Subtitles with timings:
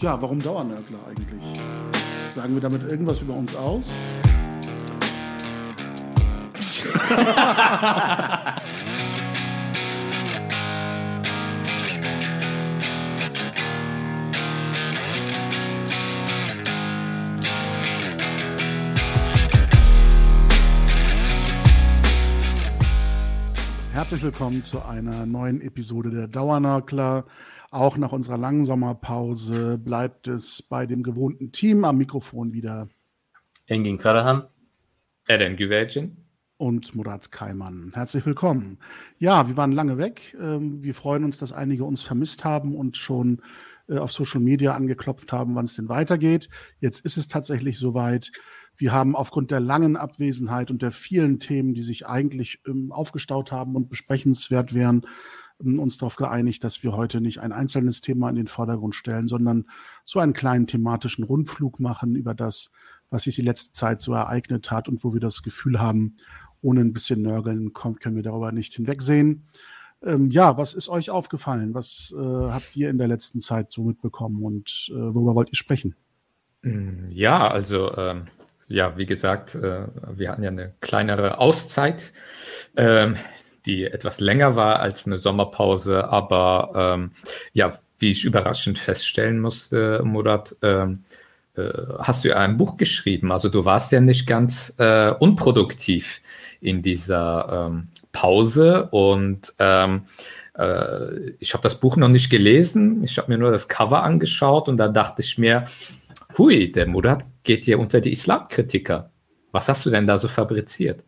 [0.00, 1.62] Ja, warum Dauernörgler eigentlich?
[2.30, 3.92] Sagen wir damit irgendwas über uns aus?
[23.92, 27.26] Herzlich willkommen zu einer neuen Episode der Dauernörgler.
[27.72, 32.88] Auch nach unserer langen Sommerpause bleibt es bei dem gewohnten Team am Mikrofon wieder.
[33.66, 34.48] Engin Karahan.
[35.28, 36.16] Eren Güvercin.
[36.56, 37.92] Und Murat Kaiman.
[37.94, 38.78] Herzlich willkommen.
[39.18, 40.36] Ja, wir waren lange weg.
[40.40, 43.40] Ähm, wir freuen uns, dass einige uns vermisst haben und schon
[43.88, 46.48] äh, auf Social Media angeklopft haben, wann es denn weitergeht.
[46.80, 48.32] Jetzt ist es tatsächlich soweit.
[48.76, 53.52] Wir haben aufgrund der langen Abwesenheit und der vielen Themen, die sich eigentlich ähm, aufgestaut
[53.52, 55.06] haben und besprechenswert wären,
[55.62, 59.66] uns darauf geeinigt, dass wir heute nicht ein einzelnes Thema in den Vordergrund stellen, sondern
[60.04, 62.70] so einen kleinen thematischen Rundflug machen über das,
[63.10, 66.16] was sich die letzte Zeit so ereignet hat und wo wir das Gefühl haben,
[66.62, 69.48] ohne ein bisschen Nörgeln kommt, können wir darüber nicht hinwegsehen.
[70.02, 71.74] Ähm, ja, was ist euch aufgefallen?
[71.74, 75.56] Was äh, habt ihr in der letzten Zeit so mitbekommen und äh, worüber wollt ihr
[75.56, 75.94] sprechen?
[76.62, 78.26] Ja, also ähm,
[78.68, 82.12] ja, wie gesagt, äh, wir hatten ja eine kleinere Auszeit,
[82.76, 83.16] ähm,
[83.66, 87.12] die etwas länger war als eine Sommerpause, aber ähm,
[87.52, 91.04] ja, wie ich überraschend feststellen musste, Murat, ähm,
[91.56, 93.30] äh, hast du ja ein Buch geschrieben.
[93.32, 96.22] Also du warst ja nicht ganz äh, unproduktiv
[96.60, 100.02] in dieser ähm, Pause und ähm,
[100.56, 103.04] äh, ich habe das Buch noch nicht gelesen.
[103.04, 105.64] Ich habe mir nur das Cover angeschaut und da dachte ich mir,
[106.38, 109.10] hui, der Murat geht hier unter die Islamkritiker.
[109.52, 111.02] Was hast du denn da so fabriziert?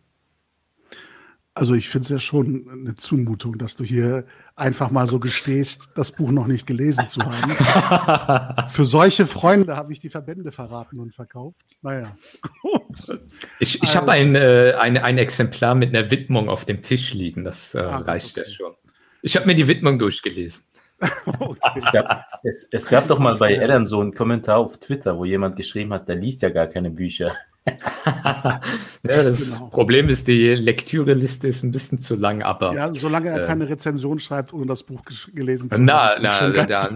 [1.54, 4.24] Also ich finde es ja schon eine Zumutung, dass du hier
[4.56, 8.68] einfach mal so gestehst, das Buch noch nicht gelesen zu haben.
[8.70, 11.60] Für solche Freunde habe ich die Verbände verraten und verkauft.
[11.82, 12.16] Naja,
[12.62, 13.20] gut.
[13.58, 17.12] Ich, ich also, habe ein, äh, ein, ein Exemplar mit einer Widmung auf dem Tisch
[17.12, 17.44] liegen.
[17.44, 18.48] Das äh, ah, reicht okay.
[18.48, 18.72] ja schon.
[19.20, 20.64] Ich habe mir die Widmung durchgelesen.
[21.38, 21.72] okay.
[21.76, 25.24] es, gab, es, es, gab doch mal bei Adam so einen Kommentar auf Twitter, wo
[25.24, 27.32] jemand geschrieben hat, der liest ja gar keine Bücher.
[27.66, 28.60] ja,
[29.02, 29.68] das genau.
[29.68, 32.74] Problem ist, die Lektüreliste ist ein bisschen zu lang, aber.
[32.74, 35.02] Ja, solange er äh, keine Rezension schreibt, ohne das Buch
[35.32, 35.84] gelesen zu haben.
[35.84, 36.88] Na, na, da,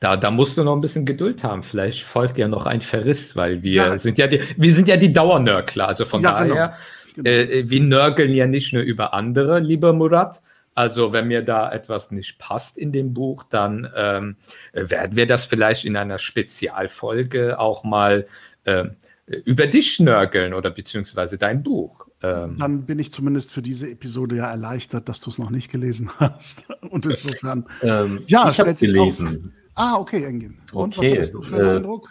[0.00, 1.62] da, da, musst du noch ein bisschen Geduld haben.
[1.62, 3.98] Vielleicht folgt ja noch ein Verriss, weil wir ja.
[3.98, 5.88] sind ja die, wir sind ja die Dauernörkler.
[5.88, 6.54] Also von ja, genau.
[6.54, 6.74] daher,
[7.14, 7.30] genau.
[7.30, 10.42] Äh, wir nörgeln ja nicht nur über andere, lieber Murat,
[10.74, 14.36] also wenn mir da etwas nicht passt in dem Buch, dann ähm,
[14.72, 18.26] werden wir das vielleicht in einer Spezialfolge auch mal
[18.64, 18.86] äh,
[19.26, 22.06] über dich nörgeln oder beziehungsweise dein Buch.
[22.22, 25.70] Ähm, dann bin ich zumindest für diese Episode ja erleichtert, dass du es noch nicht
[25.70, 26.64] gelesen hast.
[26.90, 29.52] Und insofern, ähm, ja, ich habe es gelesen.
[29.74, 29.84] Auf.
[29.86, 30.58] Ah, okay, Engin.
[30.72, 32.08] Und okay, was hast du für einen äh, Eindruck?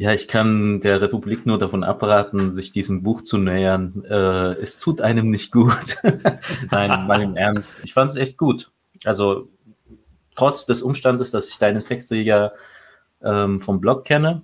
[0.00, 4.02] Ja, ich kann der Republik nur davon abraten, sich diesem Buch zu nähern.
[4.08, 5.98] Äh, es tut einem nicht gut.
[6.70, 7.82] Nein, mal im Ernst.
[7.84, 8.70] Ich fand es echt gut.
[9.04, 9.50] Also
[10.34, 12.52] trotz des Umstandes, dass ich deine Texte ja
[13.22, 14.40] ähm, vom Blog kenne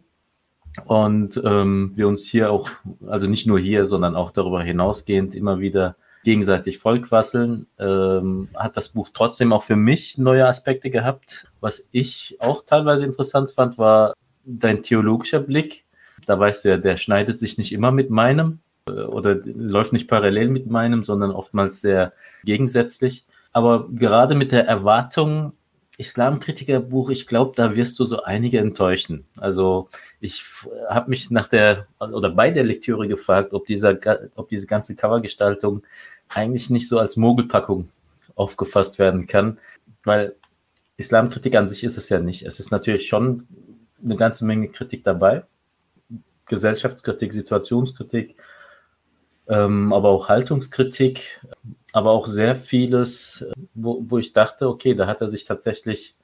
[0.85, 2.69] und ähm, wir uns hier auch,
[3.07, 8.91] also nicht nur hier, sondern auch darüber hinausgehend immer wieder gegenseitig vollquasseln, ähm, hat das
[8.91, 11.47] Buch trotzdem auch für mich neue Aspekte gehabt.
[11.63, 14.13] Was ich auch teilweise interessant fand, war
[14.47, 15.85] dein theologischer Blick,
[16.25, 20.09] da weißt du ja, der schneidet sich nicht immer mit meinem äh, oder läuft nicht
[20.09, 22.13] parallel mit meinem, sondern oftmals sehr
[22.45, 23.27] gegensätzlich.
[23.53, 25.53] Aber gerade mit der Erwartung,
[25.99, 29.25] Islamkritikerbuch, ich glaube, da wirst du so einige enttäuschen.
[29.37, 29.89] Also
[30.21, 30.45] ich
[30.89, 33.97] habe mich nach der oder bei der Lektüre gefragt, ob dieser,
[34.35, 35.83] ob diese ganze Covergestaltung
[36.29, 37.89] eigentlich nicht so als Mogelpackung
[38.35, 39.59] aufgefasst werden kann,
[40.05, 40.37] weil
[40.99, 42.45] Islamkritik an sich ist es ja nicht.
[42.45, 43.47] Es ist natürlich schon
[44.03, 45.45] eine ganze Menge Kritik dabei.
[46.47, 48.37] Gesellschaftskritik, Situationskritik,
[49.49, 51.41] ähm, aber auch Haltungskritik,
[51.93, 53.45] aber auch sehr vieles,
[53.75, 56.15] wo, wo ich dachte, okay, da hat er sich tatsächlich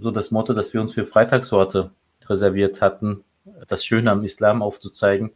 [0.00, 1.90] so das Motto, das wir uns für Freitagsorte
[2.26, 3.24] reserviert hatten,
[3.68, 5.32] das Schöne am Islam aufzuzeigen,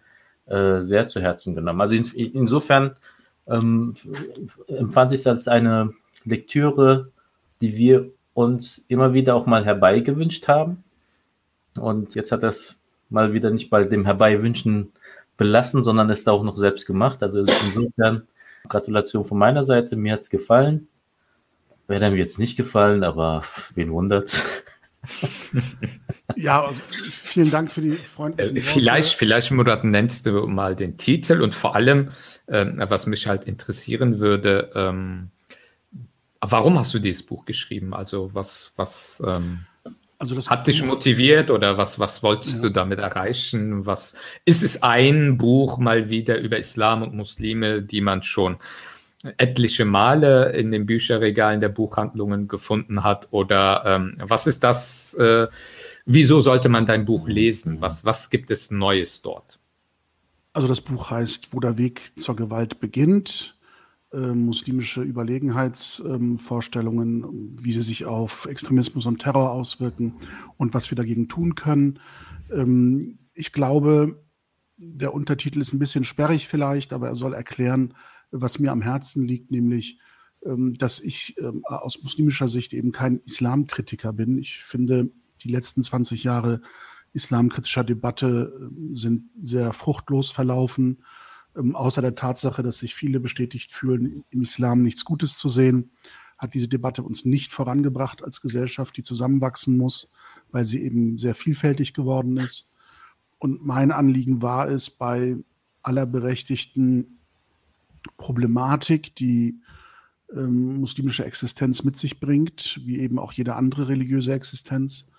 [0.47, 1.81] äh, sehr zu Herzen genommen.
[1.81, 2.97] Also in, insofern
[3.47, 3.95] ähm,
[4.69, 5.93] empfand ich es als eine
[6.25, 7.11] Lektüre,
[7.61, 10.83] die wir uns immer wieder auch mal herbeigewünscht haben,
[11.79, 12.77] und jetzt hat er es
[13.11, 14.93] mal wieder nicht bei dem Herbeiwünschen
[15.37, 17.23] belassen, sondern ist auch noch selbst gemacht.
[17.23, 18.27] Also insofern
[18.69, 19.97] Gratulation von meiner Seite.
[19.97, 20.89] Mir hat es gefallen.
[21.87, 23.43] Wäre mir jetzt nicht gefallen, aber
[23.75, 24.45] wen wundert's?
[26.37, 29.19] ja, vielen Dank für die freundlichen äh, Vielleicht, Worte.
[29.19, 32.09] vielleicht, Murat, nennst du mal den Titel und vor allem,
[32.49, 35.31] ähm, was mich halt interessieren würde, ähm,
[36.41, 37.93] warum hast du dieses Buch geschrieben?
[37.93, 39.67] Also was, was, ähm,
[40.19, 42.63] Also das hat dich motiviert oder was, was wolltest ja.
[42.63, 43.85] du damit erreichen?
[43.85, 44.15] Was
[44.45, 48.59] ist es ein Buch mal wieder über Islam und Muslime, die man schon
[49.39, 53.29] etliche Male in den Bücherregalen der Buchhandlungen gefunden hat?
[53.33, 55.15] Oder ähm, was ist das?
[55.15, 55.49] Äh,
[56.07, 57.81] wieso sollte man dein Buch lesen?
[57.81, 59.59] Was, was gibt es Neues dort?
[60.53, 63.57] Also das Buch heißt, wo der Weg zur Gewalt beginnt.
[64.15, 70.13] Äh, muslimische Überlegenheitsvorstellungen, ähm, wie sie sich auf Extremismus und Terror auswirken
[70.57, 71.99] und was wir dagegen tun können.
[72.53, 74.23] Ähm, ich glaube,
[74.77, 77.95] der Untertitel ist ein bisschen sperrig vielleicht, aber er soll erklären,
[78.31, 79.99] was mir am Herzen liegt, nämlich,
[80.45, 84.39] ähm, dass ich ähm, aus muslimischer Sicht eben kein Islamkritiker bin.
[84.39, 85.11] Ich finde,
[85.43, 86.61] die letzten 20 Jahre
[87.15, 90.99] islamkritischer Debatte sind sehr fruchtlos verlaufen
[91.57, 95.91] ähm, außer der Tatsache, dass sich viele bestätigt fühlen, im Islam nichts Gutes zu sehen,
[96.39, 100.11] hat diese Debatte uns nicht vorangebracht als Gesellschaft, die zusammenwachsen muss,
[100.51, 102.71] weil sie eben sehr vielfältig geworden ist.
[103.39, 105.37] Und mein Anliegen war es, bei
[105.83, 107.19] aller berechtigten
[108.17, 109.61] Problematik, die
[110.33, 115.11] ähm, muslimische Existenz mit sich bringt, wie eben auch jede andere religiöse Existenz,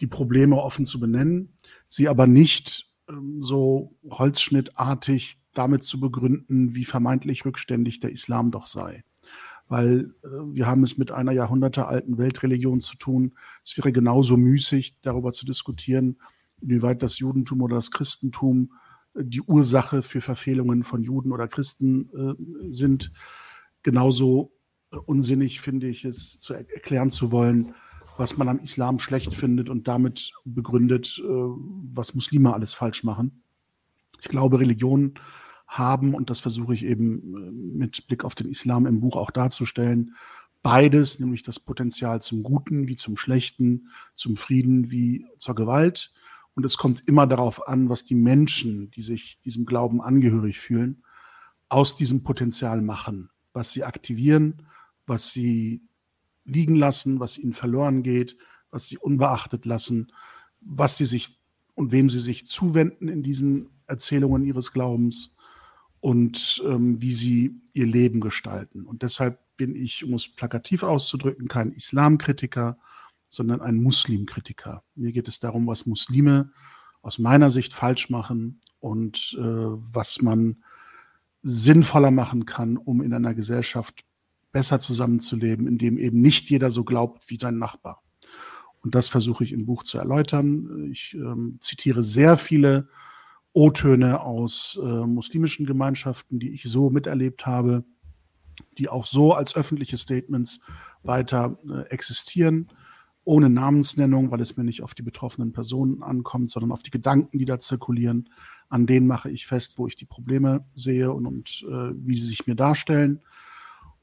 [0.00, 1.52] die Probleme offen zu benennen,
[1.88, 8.66] sie aber nicht ähm, so holzschnittartig damit zu begründen, wie vermeintlich rückständig der Islam doch
[8.66, 9.04] sei.
[9.68, 13.34] Weil äh, wir haben es mit einer jahrhundertealten Weltreligion zu tun.
[13.64, 16.18] Es wäre genauso müßig, darüber zu diskutieren,
[16.60, 18.72] inwieweit das Judentum oder das Christentum
[19.14, 23.12] äh, die Ursache für Verfehlungen von Juden oder Christen äh, sind.
[23.82, 24.52] Genauso
[24.92, 27.74] äh, unsinnig finde ich es, zu er erklären zu wollen,
[28.16, 33.42] was man am Islam schlecht findet und damit begründet, äh, was Muslime alles falsch machen.
[34.20, 35.14] Ich glaube, Religion
[35.66, 39.30] haben, und das versuche ich eben äh, mit Blick auf den Islam im Buch auch
[39.30, 40.14] darzustellen,
[40.62, 46.12] beides, nämlich das Potenzial zum Guten wie zum Schlechten, zum Frieden wie zur Gewalt.
[46.54, 51.02] Und es kommt immer darauf an, was die Menschen, die sich diesem Glauben angehörig fühlen,
[51.68, 54.62] aus diesem Potenzial machen, was sie aktivieren,
[55.06, 55.82] was sie
[56.44, 58.36] liegen lassen, was ihnen verloren geht,
[58.70, 60.12] was sie unbeachtet lassen,
[60.60, 61.28] was sie sich
[61.74, 65.33] und wem sie sich zuwenden in diesen Erzählungen ihres Glaubens
[66.04, 68.84] und ähm, wie sie ihr Leben gestalten.
[68.84, 72.76] Und deshalb bin ich, um es plakativ auszudrücken, kein Islamkritiker,
[73.30, 74.82] sondern ein Muslimkritiker.
[74.96, 76.52] Mir geht es darum, was Muslime
[77.00, 80.62] aus meiner Sicht falsch machen und äh, was man
[81.42, 84.04] sinnvoller machen kann, um in einer Gesellschaft
[84.52, 88.02] besser zusammenzuleben, in dem eben nicht jeder so glaubt wie sein Nachbar.
[88.82, 90.90] Und das versuche ich im Buch zu erläutern.
[90.92, 92.90] Ich ähm, zitiere sehr viele
[93.54, 97.84] O-Töne aus äh, muslimischen Gemeinschaften, die ich so miterlebt habe,
[98.78, 100.60] die auch so als öffentliche Statements
[101.04, 102.68] weiter äh, existieren,
[103.22, 107.38] ohne Namensnennung, weil es mir nicht auf die betroffenen Personen ankommt, sondern auf die Gedanken,
[107.38, 108.28] die da zirkulieren.
[108.68, 112.26] An denen mache ich fest, wo ich die Probleme sehe und, und äh, wie sie
[112.26, 113.20] sich mir darstellen.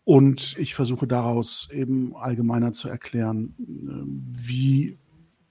[0.06, 4.98] Und ich versuche daraus eben allgemeiner zu erklären, äh, wie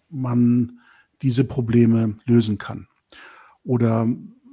[0.09, 0.81] man
[1.21, 2.89] diese Probleme lösen kann
[3.71, 4.09] oder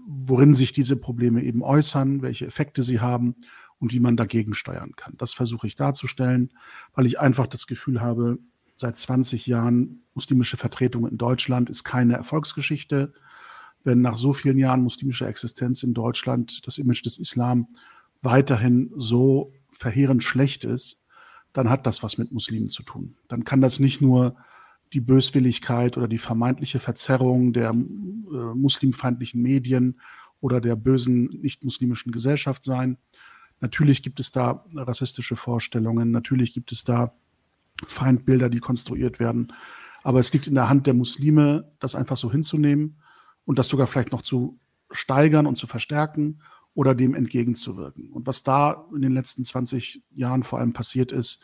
[0.07, 3.33] worin sich diese Probleme eben äußern, welche Effekte sie haben
[3.79, 5.15] und wie man dagegen steuern kann.
[5.17, 6.53] Das versuche ich darzustellen,
[6.93, 8.37] weil ich einfach das Gefühl habe,
[8.75, 13.11] seit 20 Jahren muslimische Vertretung in Deutschland ist keine Erfolgsgeschichte.
[13.83, 17.69] Wenn nach so vielen Jahren muslimischer Existenz in Deutschland das Image des Islam
[18.21, 21.03] weiterhin so verheerend schlecht ist,
[21.53, 23.15] dann hat das was mit Muslimen zu tun.
[23.29, 24.35] Dann kann das nicht nur
[24.93, 29.99] die Böswilligkeit oder die vermeintliche Verzerrung der äh, muslimfeindlichen Medien
[30.39, 32.97] oder der bösen nicht-muslimischen Gesellschaft sein.
[33.59, 37.13] Natürlich gibt es da rassistische Vorstellungen, natürlich gibt es da
[37.85, 39.53] Feindbilder, die konstruiert werden.
[40.03, 42.97] Aber es liegt in der Hand der Muslime, das einfach so hinzunehmen
[43.45, 44.59] und das sogar vielleicht noch zu
[44.91, 46.41] steigern und zu verstärken
[46.73, 48.11] oder dem entgegenzuwirken.
[48.11, 51.43] Und was da in den letzten 20 Jahren vor allem passiert ist,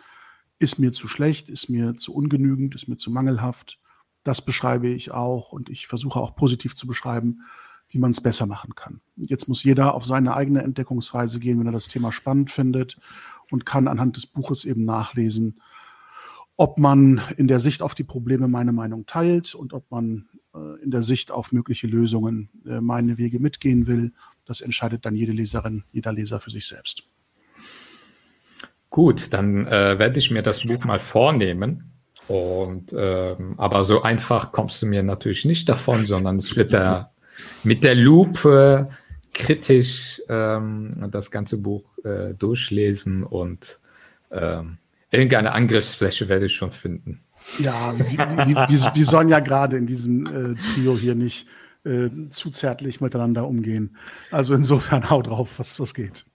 [0.64, 3.80] ist mir zu schlecht, ist mir zu ungenügend, ist mir zu mangelhaft.
[4.24, 7.42] Das beschreibe ich auch und ich versuche auch positiv zu beschreiben,
[7.90, 9.02] wie man es besser machen kann.
[9.18, 12.98] Jetzt muss jeder auf seine eigene Entdeckungsreise gehen, wenn er das Thema spannend findet
[13.52, 15.60] und kann anhand des Buches eben nachlesen,
[16.56, 20.82] ob man in der Sicht auf die Probleme meine Meinung teilt und ob man äh,
[20.82, 24.14] in der Sicht auf mögliche Lösungen äh, meine Wege mitgehen will.
[24.46, 27.13] Das entscheidet dann jede Leserin, jeder Leser für sich selbst.
[28.94, 31.92] Gut, dann äh, werde ich mir das Buch mal vornehmen.
[32.28, 37.12] Und ähm, aber so einfach kommst du mir natürlich nicht davon, sondern es wird da
[37.64, 38.90] mit der Lupe
[39.34, 43.80] kritisch ähm, das ganze Buch äh, durchlesen und
[44.30, 44.78] ähm,
[45.10, 47.24] irgendeine Angriffsfläche werde ich schon finden.
[47.58, 51.48] Ja, wie sollen ja gerade in diesem äh, Trio hier nicht
[51.84, 53.98] äh, zu zärtlich miteinander umgehen.
[54.30, 56.26] Also insofern hau drauf, was, was geht.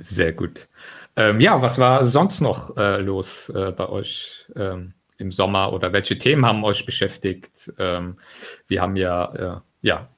[0.00, 0.68] Sehr gut.
[1.16, 5.92] Ähm, ja, was war sonst noch äh, los äh, bei euch ähm, im Sommer oder
[5.92, 7.72] welche Themen haben euch beschäftigt?
[7.78, 8.18] Ähm,
[8.68, 10.08] wir haben ja, äh, ja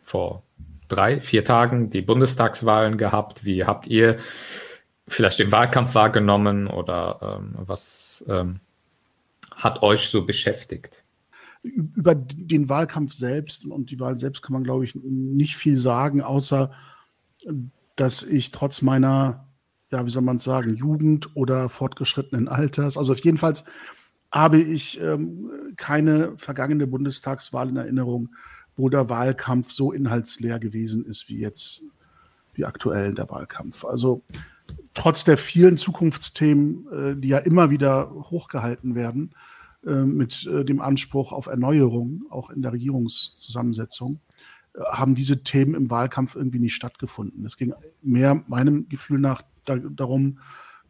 [0.00, 0.42] vor
[0.88, 3.44] drei, vier Tagen die Bundestagswahlen gehabt.
[3.44, 4.16] Wie habt ihr
[5.06, 8.60] vielleicht den Wahlkampf wahrgenommen oder ähm, was ähm,
[9.54, 11.02] hat euch so beschäftigt?
[11.62, 16.22] Über den Wahlkampf selbst und die Wahl selbst kann man, glaube ich, nicht viel sagen,
[16.22, 16.72] außer
[17.96, 19.47] dass ich trotz meiner,
[19.90, 23.54] ja, wie soll man es sagen, Jugend oder fortgeschrittenen Alters, also auf jeden Fall
[24.30, 28.28] habe ich ähm, keine vergangene Bundestagswahl in Erinnerung,
[28.76, 31.82] wo der Wahlkampf so inhaltsleer gewesen ist wie jetzt,
[32.54, 33.84] wie aktuell der Wahlkampf.
[33.84, 34.22] Also
[34.94, 39.34] trotz der vielen Zukunftsthemen, äh, die ja immer wieder hochgehalten werden,
[39.86, 44.20] äh, mit äh, dem Anspruch auf Erneuerung, auch in der Regierungszusammensetzung,
[44.74, 47.44] äh, haben diese Themen im Wahlkampf irgendwie nicht stattgefunden.
[47.44, 50.38] Es ging mehr meinem Gefühl nach da, darum,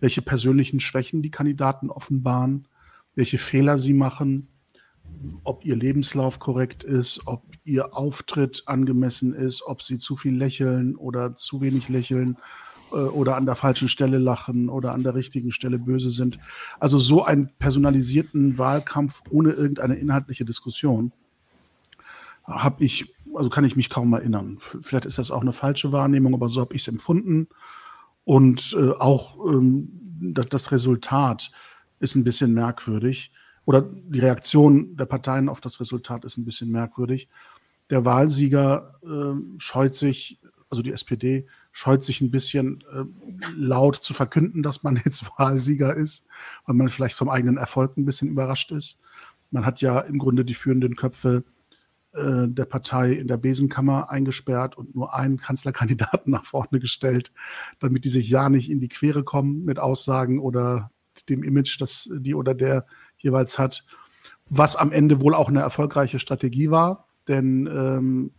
[0.00, 2.68] welche persönlichen Schwächen die Kandidaten offenbaren,
[3.14, 4.48] welche Fehler sie machen,
[5.44, 10.96] ob ihr Lebenslauf korrekt ist, ob ihr Auftritt angemessen ist, ob sie zu viel lächeln
[10.96, 12.36] oder zu wenig lächeln
[12.92, 16.38] äh, oder an der falschen Stelle lachen oder an der richtigen Stelle böse sind.
[16.78, 21.12] Also so einen personalisierten Wahlkampf ohne irgendeine inhaltliche Diskussion
[22.44, 24.58] habe ich, also kann ich mich kaum erinnern.
[24.60, 27.48] Vielleicht ist das auch eine falsche Wahrnehmung, aber so habe ich es empfunden.
[28.28, 29.88] Und äh, auch ähm,
[30.20, 31.50] das, das Resultat
[31.98, 33.32] ist ein bisschen merkwürdig.
[33.64, 37.30] Oder die Reaktion der Parteien auf das Resultat ist ein bisschen merkwürdig.
[37.88, 43.04] Der Wahlsieger äh, scheut sich, also die SPD, scheut sich ein bisschen äh,
[43.56, 46.26] laut zu verkünden, dass man jetzt Wahlsieger ist,
[46.66, 49.00] weil man vielleicht vom eigenen Erfolg ein bisschen überrascht ist.
[49.50, 51.44] Man hat ja im Grunde die führenden Köpfe
[52.12, 57.32] äh, der Partei in der Besenkammer eingesperrt und nur einen Kanzlerkandidaten nach vorne gestellt,
[57.78, 60.90] damit die sich ja nicht in die Quere kommen mit Aussagen oder
[61.28, 62.86] dem Image, das die oder der
[63.18, 63.84] jeweils hat,
[64.48, 68.30] was am Ende wohl auch eine erfolgreiche Strategie war, denn ähm,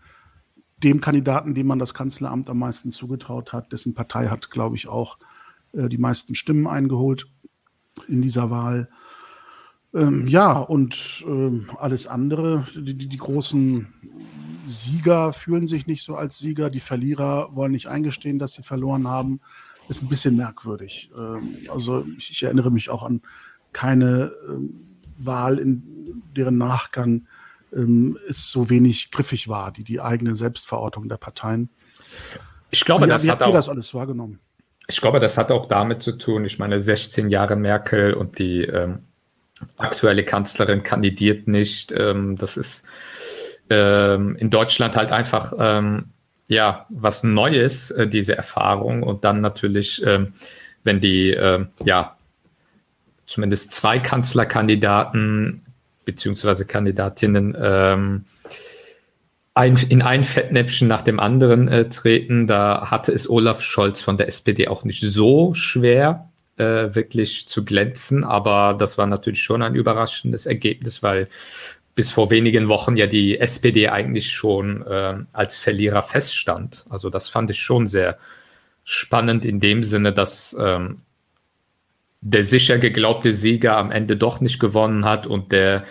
[0.83, 3.71] dem Kandidaten, dem man das Kanzleramt am meisten zugetraut hat.
[3.71, 5.17] Dessen Partei hat, glaube ich, auch
[5.73, 7.27] äh, die meisten Stimmen eingeholt
[8.07, 8.89] in dieser Wahl.
[9.93, 13.87] Ähm, ja, und ähm, alles andere, die, die, die, großen
[14.67, 19.07] Sieger fühlen sich nicht so als Sieger, die Verlierer wollen nicht eingestehen, dass sie verloren
[19.07, 19.39] haben,
[19.87, 21.11] ist ein bisschen merkwürdig.
[21.17, 23.21] Ähm, also ich, ich, erinnere mich auch an
[23.73, 27.27] keine ähm, Wahl, in deren Nachgang
[27.73, 31.69] ähm, es so wenig griffig war, die, die eigene Selbstverortung der Parteien.
[32.69, 34.39] Ich glaube, ja, das wie hat ihr das alles wahrgenommen?
[34.87, 38.63] Ich glaube, das hat auch damit zu tun, ich meine, 16 Jahre Merkel und die
[38.63, 39.03] ähm,
[39.77, 41.91] aktuelle Kanzlerin kandidiert nicht.
[41.91, 42.85] Ähm, das ist
[43.69, 46.05] ähm, in Deutschland halt einfach ähm,
[46.47, 49.03] ja was Neues, äh, diese Erfahrung.
[49.03, 50.33] Und dann natürlich, ähm,
[50.83, 52.17] wenn die äh, ja
[53.25, 55.65] zumindest zwei Kanzlerkandidaten
[56.05, 58.25] beziehungsweise Kandidatinnen ähm,
[59.53, 62.47] ein, in ein Fettnäpfchen nach dem anderen äh, treten.
[62.47, 66.28] Da hatte es Olaf Scholz von der SPD auch nicht so schwer,
[66.59, 68.23] äh, wirklich zu glänzen.
[68.23, 71.27] Aber das war natürlich schon ein überraschendes Ergebnis, weil
[71.95, 76.85] bis vor wenigen Wochen ja die SPD eigentlich schon äh, als Verlierer feststand.
[76.89, 78.17] Also das fand ich schon sehr
[78.83, 81.01] spannend in dem Sinne, dass ähm,
[82.21, 85.85] der sicher geglaubte Sieger am Ende doch nicht gewonnen hat und der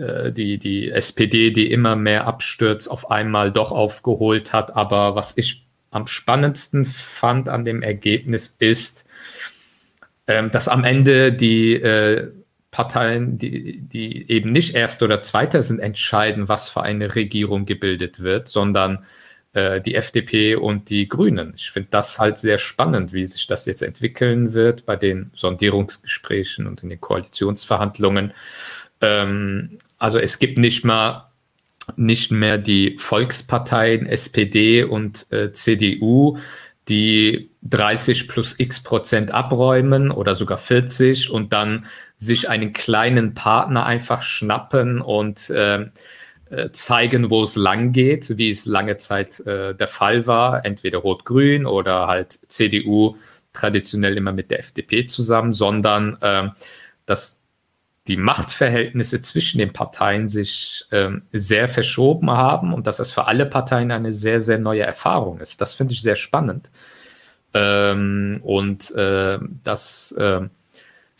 [0.00, 4.76] äh, die, die SPD, die immer mehr abstürzt, auf einmal doch aufgeholt hat.
[4.76, 9.06] Aber was ich am spannendsten fand an dem Ergebnis ist,
[10.30, 12.30] ähm, dass am Ende die äh,
[12.70, 18.20] Parteien, die, die eben nicht Erster oder Zweiter sind, entscheiden, was für eine Regierung gebildet
[18.20, 19.04] wird, sondern
[19.54, 21.54] äh, die FDP und die Grünen.
[21.56, 26.68] Ich finde das halt sehr spannend, wie sich das jetzt entwickeln wird bei den Sondierungsgesprächen
[26.68, 28.32] und in den Koalitionsverhandlungen.
[29.00, 31.26] Ähm, also es gibt nicht mal
[31.96, 36.38] nicht mehr die Volksparteien SPD und äh, CDU,
[36.88, 41.86] die 30 plus x Prozent abräumen oder sogar 40 und dann
[42.16, 45.86] sich einen kleinen Partner einfach schnappen und äh,
[46.50, 50.98] äh, zeigen, wo es lang geht, wie es lange Zeit äh, der Fall war, entweder
[50.98, 53.16] Rot-Grün oder halt CDU
[53.52, 56.48] traditionell immer mit der FDP zusammen, sondern äh,
[57.06, 57.40] dass
[58.08, 63.46] die Machtverhältnisse zwischen den Parteien sich äh, sehr verschoben haben und dass das für alle
[63.46, 65.60] Parteien eine sehr, sehr neue Erfahrung ist.
[65.60, 66.70] Das finde ich sehr spannend.
[67.52, 70.42] Ähm, und äh, dass äh,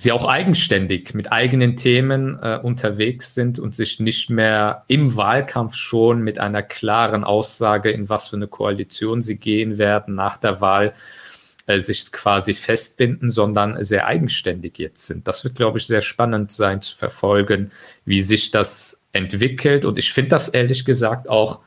[0.00, 5.74] sie auch eigenständig mit eigenen Themen äh, unterwegs sind und sich nicht mehr im Wahlkampf
[5.74, 10.62] schon mit einer klaren Aussage, in was für eine Koalition sie gehen werden nach der
[10.62, 10.94] Wahl,
[11.66, 15.28] äh, sich quasi festbinden, sondern sehr eigenständig jetzt sind.
[15.28, 17.70] Das wird, glaube ich, sehr spannend sein zu verfolgen,
[18.06, 19.84] wie sich das entwickelt.
[19.84, 21.60] Und ich finde das ehrlich gesagt auch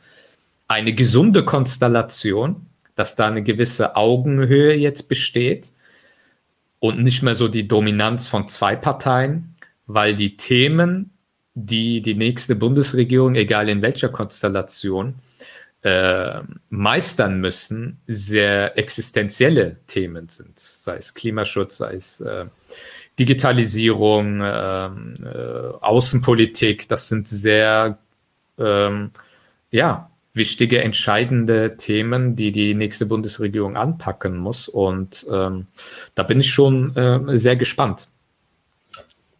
[0.67, 2.65] eine gesunde Konstellation,
[2.96, 5.72] dass da eine gewisse Augenhöhe jetzt besteht
[6.80, 9.56] und nicht mehr so die Dominanz von zwei Parteien,
[9.88, 11.12] weil die Themen,
[11.54, 15.16] die die nächste Bundesregierung, egal in welcher Konstellation,
[15.82, 22.46] äh, meistern müssen, sehr existenzielle Themen sind, sei es Klimaschutz, sei es äh,
[23.20, 27.98] Digitalisierung, äh, äh Außenpolitik, das sind sehr
[28.58, 29.12] ähm,
[29.72, 34.68] ja, wichtige, entscheidende Themen, die die nächste Bundesregierung anpacken muss.
[34.68, 35.68] Und ähm,
[36.16, 38.08] da bin ich schon äh, sehr gespannt.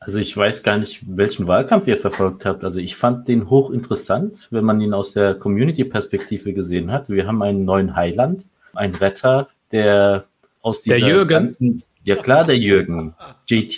[0.06, 2.64] Also ich weiß gar nicht, welchen Wahlkampf ihr verfolgt habt.
[2.64, 7.10] Also ich fand den hochinteressant, wenn man ihn aus der Community-Perspektive gesehen hat.
[7.10, 10.26] Wir haben einen neuen Heiland, einen Retter, der
[10.62, 11.30] aus dieser der Jürgen.
[11.30, 13.16] ganzen, ja klar, der Jürgen,
[13.48, 13.78] JT.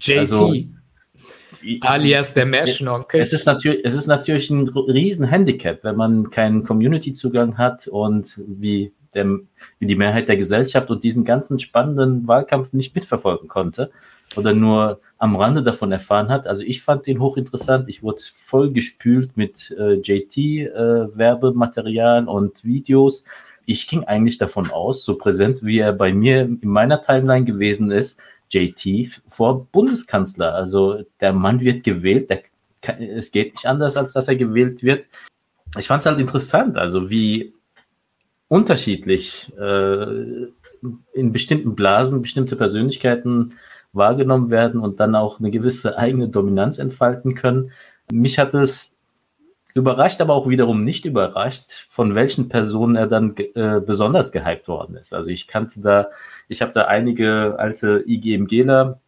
[0.00, 0.18] JT.
[0.18, 0.54] Also,
[1.80, 3.20] alias der Märchenonkel.
[3.20, 8.40] Es ist natürlich, es ist natürlich ein riesen Handicap, wenn man keinen Community-Zugang hat und
[8.46, 9.26] wie, der,
[9.78, 13.90] wie die Mehrheit der Gesellschaft und diesen ganzen spannenden Wahlkampf nicht mitverfolgen konnte
[14.36, 16.46] oder nur am Rande davon erfahren hat.
[16.46, 17.86] Also ich fand den hochinteressant.
[17.88, 23.24] Ich wurde voll gespült mit äh, JT-Werbematerial äh, und Videos.
[23.64, 27.92] Ich ging eigentlich davon aus, so präsent wie er bei mir in meiner Timeline gewesen
[27.92, 28.18] ist,
[28.52, 30.54] JT vor Bundeskanzler.
[30.54, 32.42] Also der Mann wird gewählt, der,
[32.98, 35.06] es geht nicht anders, als dass er gewählt wird.
[35.78, 37.54] Ich fand es halt interessant, also wie
[38.48, 40.46] unterschiedlich äh,
[41.14, 43.54] in bestimmten Blasen bestimmte Persönlichkeiten
[43.92, 47.72] wahrgenommen werden und dann auch eine gewisse eigene Dominanz entfalten können.
[48.10, 48.91] Mich hat es
[49.74, 54.96] überrascht, aber auch wiederum nicht überrascht, von welchen Personen er dann äh, besonders gehypt worden
[54.96, 55.14] ist.
[55.14, 56.08] Also ich kannte da,
[56.48, 59.00] ich habe da einige alte IGMGler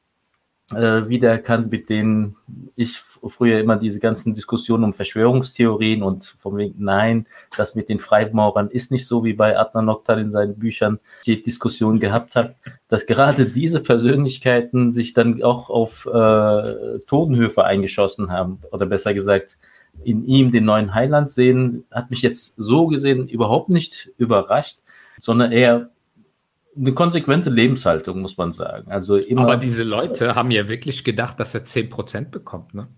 [0.73, 2.37] äh, wiedererkannt, mit denen
[2.75, 8.01] ich früher immer diese ganzen Diskussionen um Verschwörungstheorien und von wegen, nein, das mit den
[8.01, 12.57] Freimaurern ist nicht so wie bei Adnan Oktar in seinen Büchern die Diskussion gehabt hat,
[12.89, 19.59] dass gerade diese Persönlichkeiten sich dann auch auf äh, Totenhöfe eingeschossen haben oder besser gesagt,
[20.03, 24.79] in ihm den neuen Heiland sehen, hat mich jetzt so gesehen überhaupt nicht überrascht,
[25.19, 25.91] sondern eher
[26.77, 28.91] eine konsequente Lebenshaltung, muss man sagen.
[28.91, 32.89] Also immer, Aber diese Leute haben ja wirklich gedacht, dass er 10% bekommt, ne?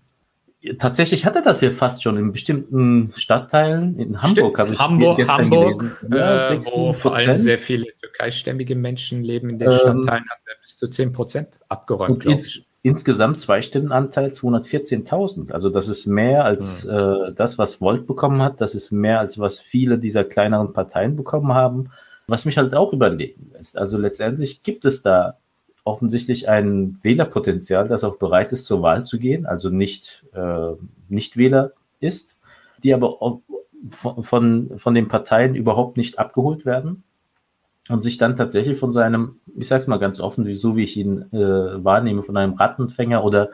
[0.79, 3.99] Tatsächlich hat er das ja fast schon in bestimmten Stadtteilen.
[3.99, 5.97] In Hamburg habe ich Hamburg, gestern Hamburg, gelesen.
[6.11, 10.39] Ja, äh, wo vor allem sehr viele türkeistämmige Menschen leben in den ähm, Stadtteilen, hat
[10.45, 12.25] er bis zu 10% abgeräumt.
[12.25, 15.51] Und ins, insgesamt zwei Stimmenanteil 214.000.
[15.51, 16.91] Also das ist mehr als mhm.
[16.91, 18.61] äh, das, was Volt bekommen hat.
[18.61, 21.89] Das ist mehr als was viele dieser kleineren Parteien bekommen haben.
[22.27, 23.77] Was mich halt auch überlegen lässt.
[23.77, 25.37] Also letztendlich gibt es da
[25.85, 30.73] offensichtlich ein Wählerpotenzial, das auch bereit ist, zur Wahl zu gehen, also nicht, äh,
[31.07, 32.37] nicht Wähler ist,
[32.83, 33.39] die aber
[33.91, 37.03] von, von, von den Parteien überhaupt nicht abgeholt werden
[37.89, 40.97] und sich dann tatsächlich von seinem, ich sage es mal ganz offen, so wie ich
[40.97, 43.49] ihn äh, wahrnehme, von einem Rattenfänger oder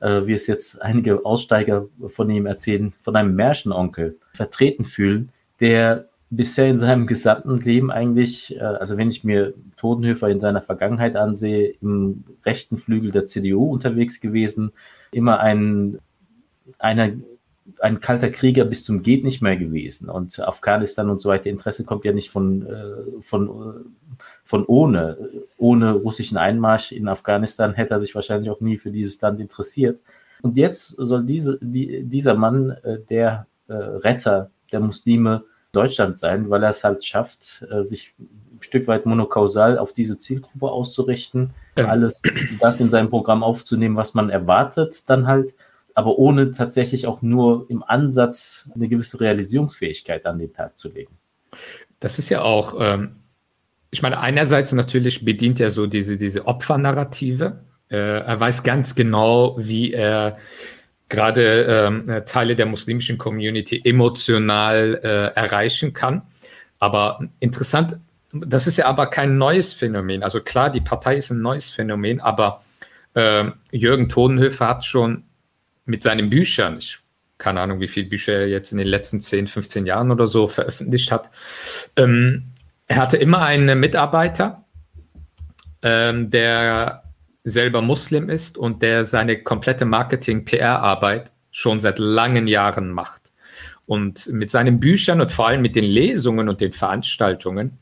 [0.00, 6.08] äh, wie es jetzt einige Aussteiger von ihm erzählen, von einem Märchenonkel vertreten fühlen, der
[6.30, 11.16] bisher in seinem gesamten Leben eigentlich, äh, also wenn ich mir Todenhöfer in seiner Vergangenheit
[11.16, 14.72] ansehe, im rechten Flügel der CDU unterwegs gewesen,
[15.12, 15.98] immer ein,
[16.78, 17.12] einer,
[17.80, 20.10] ein kalter Krieger bis zum geht nicht mehr gewesen.
[20.10, 25.16] Und Afghanistan und so weiter, Interesse kommt ja nicht von, äh, von, äh, von ohne.
[25.56, 30.00] Ohne russischen Einmarsch in Afghanistan hätte er sich wahrscheinlich auch nie für dieses Land interessiert.
[30.42, 32.76] Und jetzt soll diese, die, dieser Mann
[33.08, 38.88] der Retter der Muslime Deutschland sein, weil er es halt schafft, äh, sich ein Stück
[38.88, 41.86] weit monokausal auf diese Zielgruppe auszurichten, ja.
[41.86, 42.22] alles
[42.60, 45.54] das in seinem Programm aufzunehmen, was man erwartet, dann halt,
[45.94, 51.16] aber ohne tatsächlich auch nur im Ansatz eine gewisse Realisierungsfähigkeit an den Tag zu legen.
[52.00, 53.16] Das ist ja auch, ähm,
[53.90, 57.60] ich meine, einerseits natürlich bedient er so diese, diese Opfernarrative.
[57.88, 60.38] Äh, er weiß ganz genau, wie er
[61.08, 66.22] gerade ähm, äh, Teile der muslimischen Community emotional äh, erreichen kann.
[66.80, 68.00] Aber interessant,
[68.32, 70.24] das ist ja aber kein neues Phänomen.
[70.24, 72.64] Also klar, die Partei ist ein neues Phänomen, aber
[73.14, 75.22] äh, Jürgen Todenhöfer hat schon
[75.84, 76.98] mit seinen Büchern, ich
[77.38, 80.48] keine Ahnung, wie viele Bücher er jetzt in den letzten 10, 15 Jahren oder so
[80.48, 81.30] veröffentlicht hat,
[81.96, 82.52] ähm,
[82.86, 84.64] er hatte immer einen Mitarbeiter,
[85.82, 87.02] ähm, der
[87.44, 93.32] selber Muslim ist und der seine komplette Marketing-PR-Arbeit schon seit langen Jahren macht.
[93.86, 97.78] Und mit seinen Büchern und vor allem mit den Lesungen und den Veranstaltungen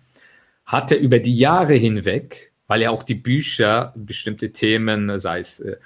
[0.67, 5.61] hat er über die Jahre hinweg, weil er auch die Bücher, bestimmte Themen, sei es
[5.61, 5.77] äh,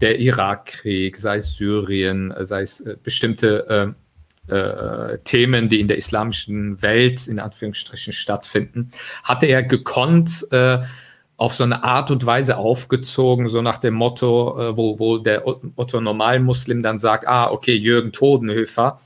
[0.00, 3.94] der Irakkrieg, sei es Syrien, sei es äh, bestimmte
[4.48, 8.90] äh, äh, Themen, die in der islamischen Welt in Anführungsstrichen stattfinden,
[9.22, 10.78] hatte er gekonnt äh,
[11.36, 15.46] auf so eine Art und Weise aufgezogen, so nach dem Motto, äh, wo, wo der
[15.46, 19.00] Otto Normalmuslim dann sagt, ah, okay, Jürgen Todenhöfer,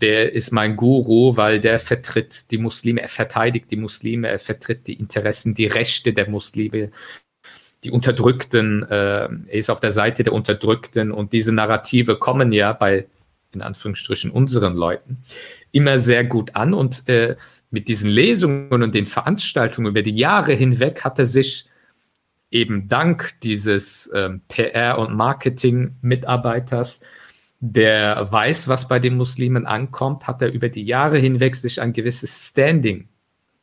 [0.00, 4.86] der ist mein Guru, weil der vertritt die Muslime, er verteidigt die Muslime, er vertritt
[4.86, 6.90] die Interessen, die Rechte der Muslime,
[7.84, 12.72] die Unterdrückten, äh, er ist auf der Seite der Unterdrückten und diese Narrative kommen ja
[12.72, 13.06] bei,
[13.52, 15.18] in Anführungsstrichen, unseren Leuten
[15.70, 17.36] immer sehr gut an und äh,
[17.70, 21.66] mit diesen Lesungen und den Veranstaltungen über die Jahre hinweg hat er sich
[22.50, 27.02] eben dank dieses ähm, PR- und Marketing-Mitarbeiters,
[27.58, 31.92] der weiß, was bei den Muslimen ankommt, hat er über die Jahre hinweg sich ein
[31.92, 33.08] gewisses Standing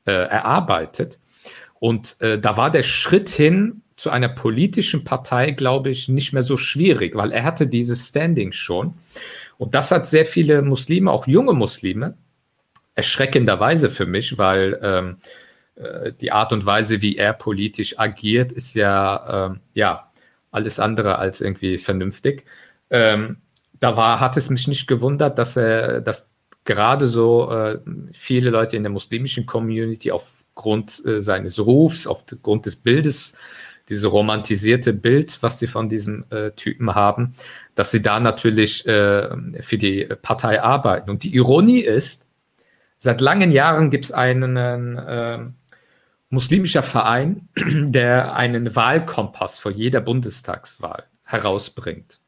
[0.05, 1.19] äh, erarbeitet.
[1.79, 6.41] Und äh, da war der Schritt hin zu einer politischen Partei, glaube ich, nicht mehr
[6.41, 8.95] so schwierig, weil er hatte dieses Standing schon.
[9.59, 12.17] Und das hat sehr viele Muslime, auch junge Muslime,
[12.95, 15.17] erschreckenderweise für mich, weil ähm,
[15.75, 20.11] äh, die Art und Weise, wie er politisch agiert, ist ja, äh, ja
[20.49, 22.45] alles andere als irgendwie vernünftig.
[22.89, 23.37] Ähm,
[23.79, 26.31] da war, hat es mich nicht gewundert, dass er, dass
[26.65, 27.77] gerade so äh,
[28.13, 33.35] viele Leute in der muslimischen Community aufgrund äh, seines Rufs, aufgrund des Bildes
[33.89, 37.33] diese romantisierte Bild, was sie von diesem äh, Typen haben,
[37.75, 39.29] dass sie da natürlich äh,
[39.61, 41.09] für die Partei arbeiten.
[41.09, 42.25] Und die Ironie ist,
[42.97, 45.39] seit langen Jahren gibt es einen äh,
[46.29, 52.19] muslimischer Verein, der einen Wahlkompass vor jeder Bundestagswahl herausbringt.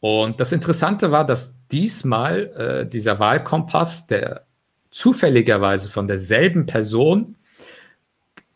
[0.00, 4.46] Und das Interessante war, dass diesmal äh, dieser Wahlkompass, der
[4.90, 7.36] zufälligerweise von derselben Person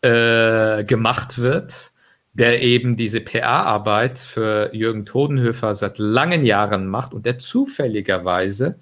[0.03, 1.92] äh, gemacht wird,
[2.37, 8.79] der eben diese PA-Arbeit für Jürgen Todenhöfer seit langen Jahren macht und der zufälligerweise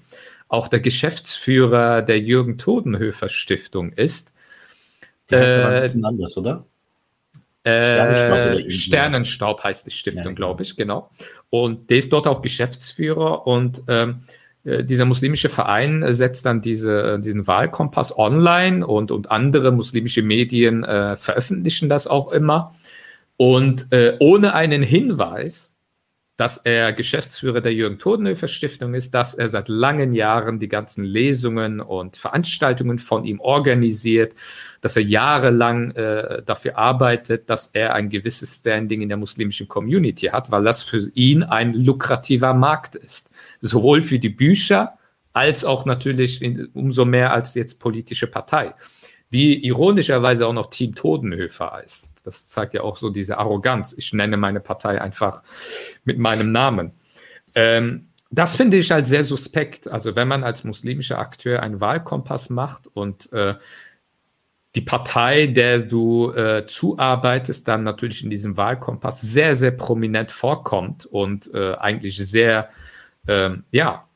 [0.49, 4.33] auch der Geschäftsführer der Jürgen Todenhöfer Stiftung ist.
[5.31, 6.67] Der heißt aber ein bisschen äh, anders, oder?
[7.67, 11.11] Sternenstaub, Sternenstaub heißt die Stiftung, ja, glaube ich, genau.
[11.49, 14.25] Und der ist dort auch Geschäftsführer und ähm,
[14.65, 20.85] äh, dieser muslimische Verein setzt dann diese, diesen Wahlkompass online und, und andere muslimische Medien
[20.85, 22.75] äh, veröffentlichen das auch immer.
[23.37, 25.77] Und äh, ohne einen Hinweis,
[26.37, 31.05] dass er Geschäftsführer der Jürgen Todenhöfer Stiftung ist, dass er seit langen Jahren die ganzen
[31.05, 34.35] Lesungen und Veranstaltungen von ihm organisiert,
[34.81, 40.27] dass er jahrelang äh, dafür arbeitet, dass er ein gewisses Standing in der muslimischen Community
[40.27, 43.31] hat, weil das für ihn ein lukrativer Markt ist.
[43.61, 44.99] Sowohl für die Bücher
[45.33, 48.75] als auch natürlich in, umso mehr als jetzt politische Partei
[49.35, 52.14] die ironischerweise auch noch Team Todenhöfer heißt.
[52.25, 53.95] Das zeigt ja auch so diese Arroganz.
[53.97, 55.43] Ich nenne meine Partei einfach
[56.05, 56.93] mit meinem Namen.
[57.55, 59.87] Ähm, das finde ich halt sehr suspekt.
[59.89, 63.55] Also wenn man als muslimischer Akteur einen Wahlkompass macht und äh,
[64.75, 71.07] die Partei, der du äh, zuarbeitest, dann natürlich in diesem Wahlkompass sehr, sehr prominent vorkommt
[71.07, 72.71] und äh, eigentlich sehr,
[73.29, 74.09] ähm, ja,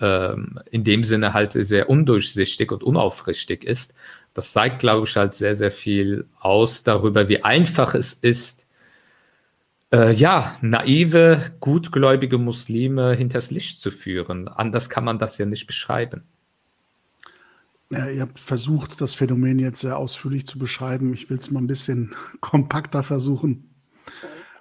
[0.00, 3.94] ähm, in dem Sinne halt sehr undurchsichtig und unaufrichtig ist,
[4.38, 8.68] das zeigt, glaube ich, halt sehr, sehr viel aus darüber, wie einfach es ist,
[9.92, 14.46] äh, ja, naive, gutgläubige Muslime hinters Licht zu führen.
[14.46, 16.22] Anders kann man das ja nicht beschreiben.
[17.90, 21.12] Ja, ihr habt versucht, das Phänomen jetzt sehr ausführlich zu beschreiben.
[21.14, 23.74] Ich will es mal ein bisschen kompakter versuchen.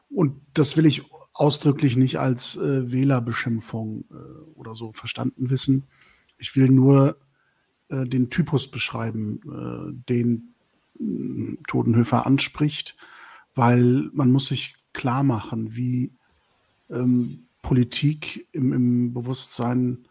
[0.09, 4.15] Und das will ich ausdrücklich nicht als äh, Wählerbeschimpfung äh,
[4.55, 5.85] oder so verstanden wissen.
[6.39, 7.15] Ich will nur
[7.89, 10.53] äh, den Typus beschreiben, äh, den
[10.99, 12.95] äh, Todenhöfer anspricht,
[13.55, 16.11] weil man muss sich klar machen, wie
[16.89, 20.05] ähm, Politik im, im Bewusstsein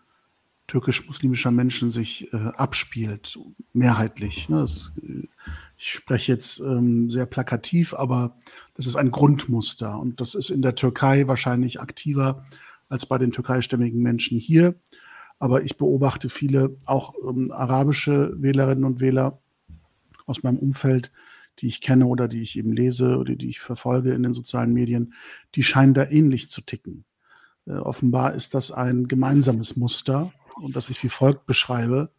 [0.66, 3.38] türkisch-muslimischer Menschen sich äh, abspielt,
[3.72, 4.48] mehrheitlich.
[4.48, 4.60] Ne?
[4.60, 5.26] Das, äh,
[5.78, 8.36] ich spreche jetzt ähm, sehr plakativ, aber
[8.74, 12.44] das ist ein Grundmuster und das ist in der Türkei wahrscheinlich aktiver
[12.88, 14.74] als bei den türkeistämmigen Menschen hier.
[15.38, 19.40] Aber ich beobachte viele auch ähm, arabische Wählerinnen und Wähler
[20.26, 21.12] aus meinem Umfeld,
[21.58, 24.72] die ich kenne oder die ich eben lese oder die ich verfolge in den sozialen
[24.72, 25.14] Medien,
[25.54, 27.04] die scheinen da ähnlich zu ticken.
[27.66, 32.10] Äh, offenbar ist das ein gemeinsames Muster und das ich wie folgt beschreibe.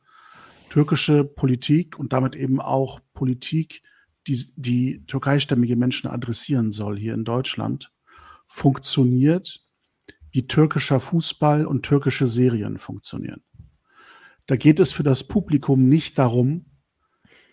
[0.69, 3.84] Türkische Politik und damit eben auch Politik,
[4.27, 7.91] die, die türkeistämmige Menschen adressieren soll hier in Deutschland,
[8.47, 9.66] funktioniert,
[10.38, 13.41] wie türkischer Fußball und türkische Serien funktionieren.
[14.45, 16.67] Da geht es für das Publikum nicht darum,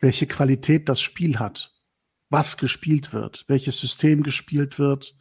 [0.02, 1.72] welche Qualität das Spiel hat,
[2.28, 5.16] was gespielt wird, welches System gespielt wird,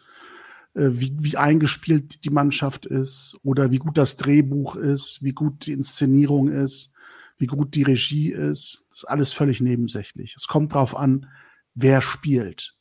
[0.74, 5.66] äh, wie, wie eingespielt die Mannschaft ist oder wie gut das Drehbuch ist, wie gut
[5.66, 6.92] die Inszenierung ist,
[7.38, 8.88] wie gut die Regie ist.
[8.90, 10.36] Das ist alles völlig nebensächlich.
[10.36, 11.28] Es kommt darauf an,
[11.76, 12.73] wer spielt.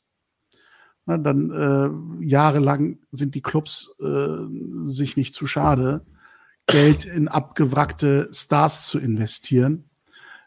[1.05, 4.37] Na, dann äh, jahrelang sind die Clubs äh,
[4.83, 6.05] sich nicht zu schade,
[6.67, 9.89] Geld in abgewrackte Stars zu investieren,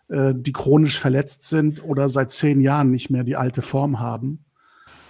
[0.08, 4.44] äh, die chronisch verletzt sind oder seit zehn Jahren nicht mehr die alte Form haben.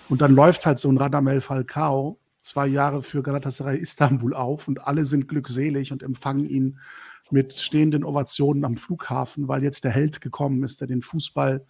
[0.09, 4.87] Und dann läuft halt so ein Radamel Falcao zwei Jahre für Galatasaray Istanbul auf und
[4.87, 6.79] alle sind glückselig und empfangen ihn
[7.31, 11.65] mit stehenden Ovationen am Flughafen, weil jetzt der Held gekommen ist, der den Fußball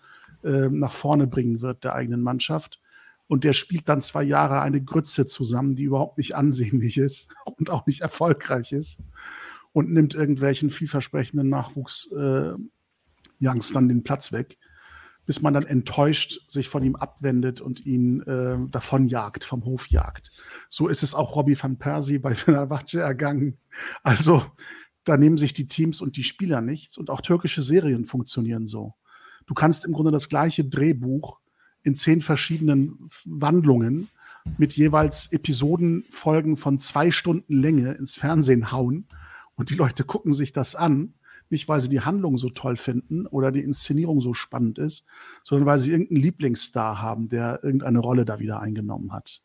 [0.44, 2.80] äh, nach vorne bringen wird der eigenen Mannschaft.
[3.28, 7.70] Und der spielt dann zwei Jahre eine Grütze zusammen, die überhaupt nicht ansehnlich ist und
[7.70, 9.00] auch nicht erfolgreich ist.
[9.72, 14.56] Und nimmt irgendwelchen vielversprechenden Nachwuchs-Youngstern äh, den Platz weg,
[15.26, 20.30] bis man dann enttäuscht sich von ihm abwendet und ihn äh, davonjagt, vom Hof jagt.
[20.70, 23.58] So ist es auch Robbie van Persie bei Fenerbahce ergangen.
[24.02, 24.46] Also
[25.04, 28.94] da nehmen sich die Teams und die Spieler nichts und auch türkische Serien funktionieren so.
[29.46, 31.40] Du kannst im Grunde das gleiche Drehbuch
[31.86, 34.08] in zehn verschiedenen Wandlungen
[34.58, 39.06] mit jeweils Episodenfolgen von zwei Stunden Länge ins Fernsehen hauen
[39.54, 41.14] und die Leute gucken sich das an,
[41.48, 45.04] nicht weil sie die Handlung so toll finden oder die Inszenierung so spannend ist,
[45.44, 49.42] sondern weil sie irgendeinen Lieblingsstar haben, der irgendeine Rolle da wieder eingenommen hat.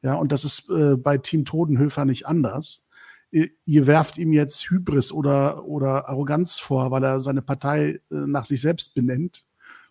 [0.00, 2.86] Ja, und das ist äh, bei Team Todenhöfer nicht anders.
[3.30, 8.14] Ihr, ihr, werft ihm jetzt Hybris oder, oder Arroganz vor, weil er seine Partei äh,
[8.26, 9.44] nach sich selbst benennt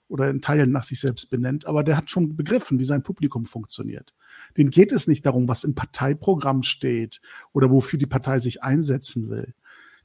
[0.07, 3.45] oder in Teilen nach sich selbst benennt, aber der hat schon begriffen, wie sein Publikum
[3.45, 4.13] funktioniert.
[4.57, 9.29] Den geht es nicht darum, was im Parteiprogramm steht oder wofür die Partei sich einsetzen
[9.29, 9.53] will.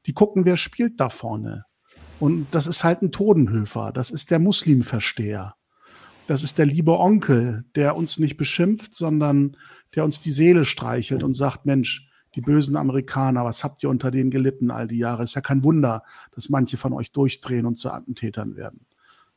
[0.07, 1.65] Die gucken, wer spielt da vorne.
[2.21, 5.55] Und das ist halt ein Todenhöfer, das ist der Muslimversteher.
[6.27, 9.57] Das ist der liebe Onkel, der uns nicht beschimpft, sondern
[9.95, 14.11] der uns die Seele streichelt und sagt, Mensch, die bösen Amerikaner, was habt ihr unter
[14.11, 15.23] denen gelitten all die Jahre?
[15.23, 18.87] Ist ja kein Wunder, dass manche von euch durchdrehen und zu Attentätern werden.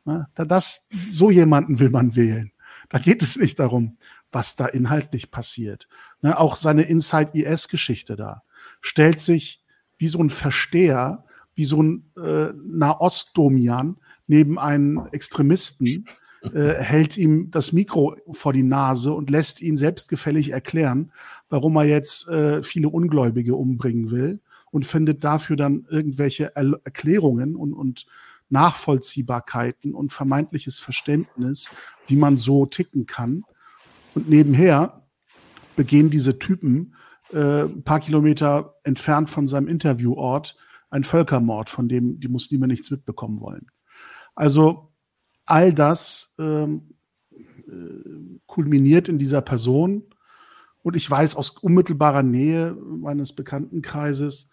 [0.06, 0.28] Ne?
[0.36, 2.52] Das, so jemanden will man wählen.
[2.90, 3.98] Da geht es nicht darum,
[4.32, 5.88] was da inhaltlich passiert.
[6.22, 6.38] Ne?
[6.38, 8.44] Auch seine Inside-IS-Geschichte da
[8.82, 9.64] stellt sich
[9.98, 16.08] wie so ein Versteher, wie so ein äh, Nahost-Domian neben einen Extremisten,
[16.42, 21.12] äh, hält ihm das Mikro vor die Nase und lässt ihn selbstgefällig erklären,
[21.50, 24.40] warum er jetzt äh, viele Ungläubige umbringen will
[24.72, 28.08] und findet dafür dann irgendwelche er Erklärungen und, und
[28.52, 31.70] Nachvollziehbarkeiten und vermeintliches Verständnis,
[32.08, 33.44] wie man so ticken kann.
[34.14, 35.08] Und nebenher
[35.76, 36.96] begehen diese Typen
[37.32, 40.58] äh, ein paar Kilometer entfernt von seinem Interviewort
[40.90, 43.68] einen Völkermord, von dem die Muslime nichts mitbekommen wollen.
[44.36, 44.92] Also
[45.46, 46.96] all das ähm,
[47.32, 50.04] äh, kulminiert in dieser Person.
[50.84, 54.50] Und ich weiß aus unmittelbarer Nähe meines Bekanntenkreises,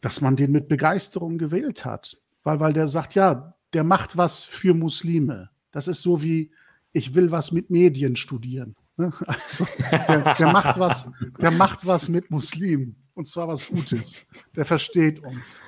[0.00, 4.44] dass man den mit Begeisterung gewählt hat weil, weil der sagt, ja, der macht was
[4.44, 5.50] für Muslime.
[5.72, 6.52] Das ist so wie,
[6.92, 8.76] ich will was mit Medien studieren.
[8.96, 12.94] Also, der, der, macht was, der macht was mit Muslimen.
[13.14, 14.24] Und zwar was Gutes.
[14.54, 15.60] Der versteht uns.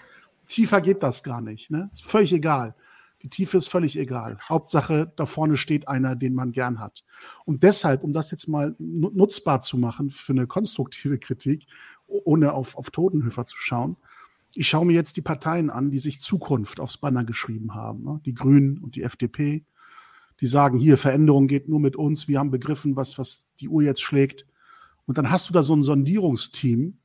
[0.46, 1.70] Tiefer geht das gar nicht.
[1.70, 1.90] Ne?
[1.92, 2.76] Ist völlig egal.
[3.22, 4.38] Die Tiefe ist völlig egal.
[4.48, 7.04] Hauptsache, da vorne steht einer, den man gern hat.
[7.44, 11.66] Und deshalb, um das jetzt mal nutzbar zu machen für eine konstruktive Kritik,
[12.06, 13.96] ohne auf, auf Totenhöfer zu schauen,
[14.56, 18.04] ich schaue mir jetzt die Parteien an, die sich Zukunft aufs Banner geschrieben haben.
[18.04, 18.20] Ne?
[18.24, 19.64] Die Grünen und die FDP.
[20.40, 22.28] Die sagen, hier, Veränderung geht nur mit uns.
[22.28, 24.46] Wir haben begriffen, was, was die Uhr jetzt schlägt.
[25.06, 26.98] Und dann hast du da so ein Sondierungsteam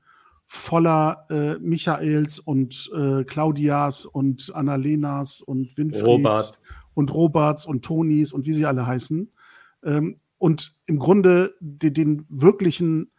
[0.45, 6.61] voller äh, Michaels und äh, Claudias und Annalenas und Winfrieds Robert.
[6.93, 9.31] und Roberts und Tonis und wie sie alle heißen.
[9.83, 13.10] Ähm, und im Grunde den, den wirklichen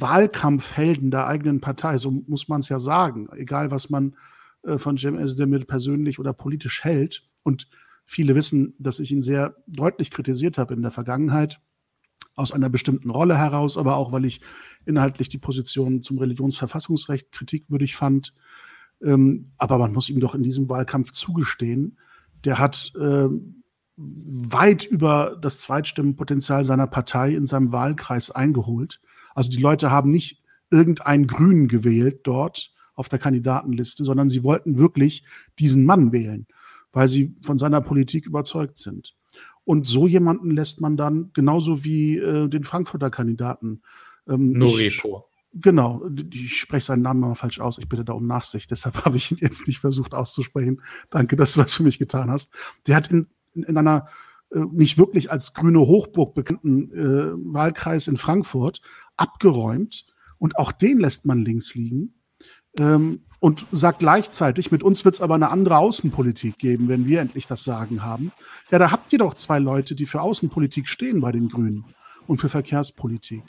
[0.00, 4.16] Wahlkampfhelden der eigenen Partei, so muss man es ja sagen, egal was man
[4.62, 7.24] äh, von Cem Özdemir persönlich oder politisch hält.
[7.42, 7.68] Und
[8.04, 11.60] viele wissen, dass ich ihn sehr deutlich kritisiert habe in der Vergangenheit,
[12.36, 14.40] aus einer bestimmten Rolle heraus, aber auch, weil ich
[14.86, 18.34] inhaltlich die Position zum Religionsverfassungsrecht kritikwürdig fand.
[19.02, 21.98] Ähm, aber man muss ihm doch in diesem Wahlkampf zugestehen,
[22.44, 23.28] der hat äh,
[23.96, 29.00] weit über das Zweitstimmenpotenzial seiner Partei in seinem Wahlkreis eingeholt.
[29.34, 34.78] Also die Leute haben nicht irgendeinen Grünen gewählt dort auf der Kandidatenliste, sondern sie wollten
[34.78, 35.24] wirklich
[35.58, 36.46] diesen Mann wählen,
[36.92, 39.14] weil sie von seiner Politik überzeugt sind.
[39.64, 43.82] Und so jemanden lässt man dann genauso wie äh, den Frankfurter Kandidaten.
[44.28, 45.26] Ähm, Norepo.
[45.52, 47.78] Genau, ich spreche seinen Namen mal falsch aus.
[47.78, 48.70] Ich bitte da um Nachsicht.
[48.70, 50.82] Deshalb habe ich ihn jetzt nicht versucht auszusprechen.
[51.10, 52.52] Danke, dass du das für mich getan hast.
[52.86, 54.08] Der hat in, in, in einer
[54.50, 58.80] äh, nicht wirklich als grüne Hochburg bekannten äh, Wahlkreis in Frankfurt
[59.20, 60.06] abgeräumt.
[60.38, 62.14] Und auch den lässt man links liegen.
[62.78, 67.20] Ähm, und sagt gleichzeitig, mit uns wird es aber eine andere Außenpolitik geben, wenn wir
[67.20, 68.32] endlich das Sagen haben.
[68.70, 71.86] Ja, da habt ihr doch zwei Leute, die für Außenpolitik stehen bei den Grünen
[72.26, 73.42] und für Verkehrspolitik.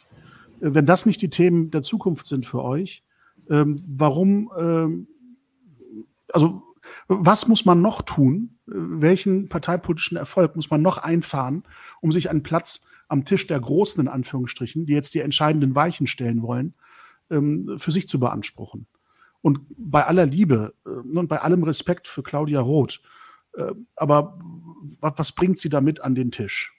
[0.61, 3.03] Äh, wenn das nicht die Themen der Zukunft sind für euch,
[3.49, 5.07] ähm, warum, ähm,
[6.31, 6.63] also
[7.07, 8.59] was muss man noch tun?
[8.67, 11.63] Äh, welchen parteipolitischen Erfolg muss man noch einfahren,
[11.99, 16.07] um sich einen Platz am Tisch der Großen, in Anführungsstrichen, die jetzt die entscheidenden Weichen
[16.07, 16.73] stellen wollen,
[17.29, 18.87] ähm, für sich zu beanspruchen?
[19.41, 23.01] Und bei aller Liebe äh, und bei allem Respekt für Claudia Roth,
[23.53, 24.39] äh, aber
[25.01, 26.73] was bringt sie damit an den Tisch?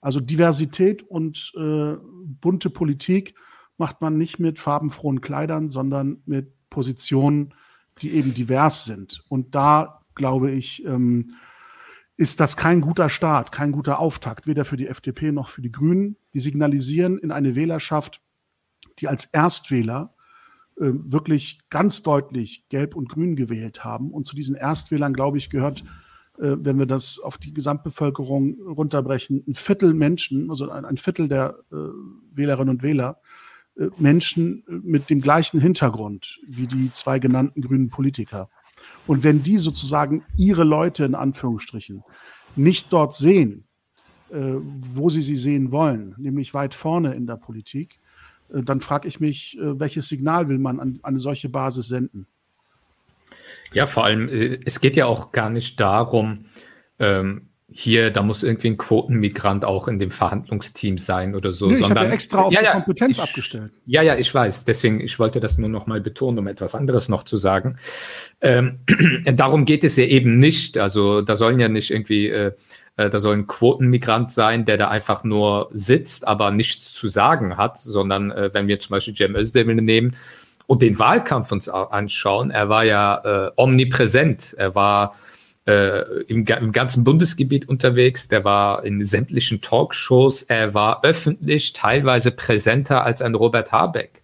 [0.00, 1.96] Also Diversität und äh,
[2.40, 3.34] bunte Politik
[3.76, 7.54] macht man nicht mit farbenfrohen Kleidern, sondern mit Positionen,
[8.00, 9.22] die eben divers sind.
[9.28, 11.34] Und da glaube ich, ähm,
[12.22, 15.72] ist das kein guter Start, kein guter Auftakt, weder für die FDP noch für die
[15.72, 16.16] Grünen.
[16.34, 18.22] Die signalisieren in eine Wählerschaft,
[19.00, 20.14] die als Erstwähler
[20.76, 24.12] äh, wirklich ganz deutlich Gelb und Grün gewählt haben.
[24.12, 25.80] Und zu diesen Erstwählern, glaube ich, gehört,
[26.38, 31.26] äh, wenn wir das auf die Gesamtbevölkerung runterbrechen, ein Viertel Menschen, also ein, ein Viertel
[31.26, 31.74] der äh,
[32.30, 33.20] Wählerinnen und Wähler,
[33.76, 38.48] äh, Menschen mit dem gleichen Hintergrund wie die zwei genannten grünen Politiker.
[39.06, 42.02] Und wenn die sozusagen ihre Leute in Anführungsstrichen
[42.56, 43.64] nicht dort sehen,
[44.30, 47.98] äh, wo sie sie sehen wollen, nämlich weit vorne in der Politik,
[48.52, 52.26] äh, dann frage ich mich, äh, welches Signal will man an, eine solche Basis senden?
[53.72, 56.46] Ja, vor allem, äh, es geht ja auch gar nicht darum,
[56.98, 61.68] ähm, hier, da muss irgendwie ein Quotenmigrant auch in dem Verhandlungsteam sein oder so.
[61.68, 63.72] Nee, ich habe ja extra auf ja, die Kompetenz ich, abgestellt.
[63.86, 64.64] Ja, ja, ich weiß.
[64.64, 67.78] Deswegen, ich wollte das nur noch mal betonen, um etwas anderes noch zu sagen.
[68.40, 68.80] Ähm,
[69.24, 70.78] darum geht es ja eben nicht.
[70.78, 72.52] Also da sollen ja nicht irgendwie äh,
[72.96, 77.56] äh, da soll ein Quotenmigrant sein, der da einfach nur sitzt, aber nichts zu sagen
[77.56, 80.16] hat, sondern äh, wenn wir zum Beispiel Cem Özdemir nehmen
[80.66, 85.14] und den Wahlkampf uns anschauen, er war ja äh, omnipräsent, er war
[85.66, 92.32] äh, im, im, ganzen Bundesgebiet unterwegs, der war in sämtlichen Talkshows, er war öffentlich teilweise
[92.32, 94.22] präsenter als ein Robert Habeck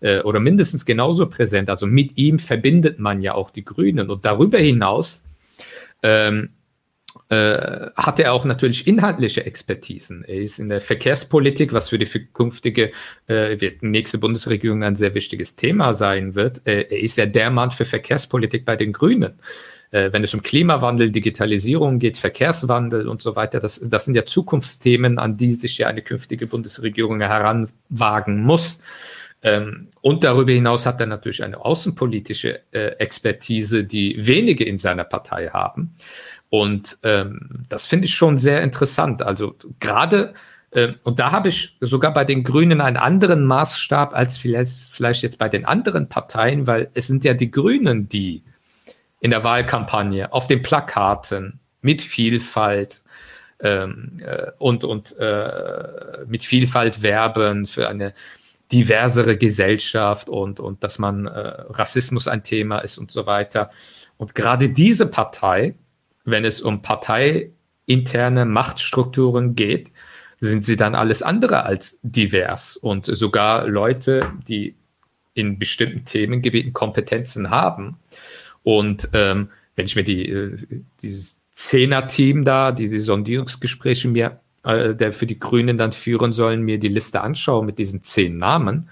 [0.00, 1.70] äh, oder mindestens genauso präsent.
[1.70, 5.24] Also mit ihm verbindet man ja auch die Grünen und darüber hinaus
[6.02, 6.50] ähm,
[7.28, 10.24] äh, hat er auch natürlich inhaltliche Expertisen.
[10.24, 12.90] Er ist in der Verkehrspolitik, was für die künftige
[13.28, 16.66] äh, nächste Bundesregierung ein sehr wichtiges Thema sein wird.
[16.66, 19.38] Äh, er ist ja der Mann für Verkehrspolitik bei den Grünen.
[19.90, 24.24] Äh, wenn es um Klimawandel, Digitalisierung geht, Verkehrswandel und so weiter, das, das sind ja
[24.24, 28.82] Zukunftsthemen, an die sich ja eine künftige Bundesregierung heranwagen muss.
[29.42, 35.04] Ähm, und darüber hinaus hat er natürlich eine außenpolitische äh, Expertise, die wenige in seiner
[35.04, 35.94] Partei haben.
[36.50, 39.22] Und ähm, das finde ich schon sehr interessant.
[39.22, 40.34] Also gerade,
[40.72, 45.22] äh, und da habe ich sogar bei den Grünen einen anderen Maßstab als vielleicht, vielleicht
[45.22, 48.42] jetzt bei den anderen Parteien, weil es sind ja die Grünen, die
[49.20, 53.02] in der Wahlkampagne auf den Plakaten mit Vielfalt
[53.60, 58.14] ähm, äh, und, und äh, mit Vielfalt werben für eine
[58.72, 61.30] diversere Gesellschaft und, und dass man äh,
[61.70, 63.70] Rassismus ein Thema ist und so weiter.
[64.16, 65.74] Und gerade diese Partei,
[66.24, 69.92] wenn es um parteiinterne Machtstrukturen geht,
[70.40, 74.76] sind sie dann alles andere als divers und sogar Leute, die
[75.34, 77.98] in bestimmten Themengebieten Kompetenzen haben.
[78.62, 80.58] Und ähm, wenn ich mir die, äh,
[81.00, 86.78] dieses Zehner-Team da, diese Sondierungsgespräche mir, äh, der für die Grünen dann führen sollen, mir
[86.78, 88.88] die Liste anschaue mit diesen zehn Namen,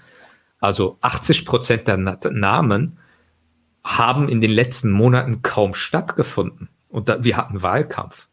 [0.59, 2.97] also 80 Prozent der Namen
[3.83, 6.69] haben in den letzten Monaten kaum stattgefunden.
[6.89, 8.27] Und da, wir hatten Wahlkampf.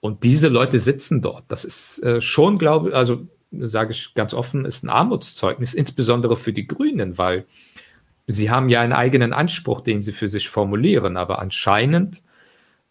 [0.00, 1.44] Und diese Leute sitzen dort.
[1.48, 3.26] Das ist äh, schon, glaube ich, also
[3.58, 7.46] sage ich ganz offen, ist ein Armutszeugnis, insbesondere für die Grünen, weil
[8.26, 11.16] sie haben ja einen eigenen Anspruch, den sie für sich formulieren.
[11.16, 12.22] Aber anscheinend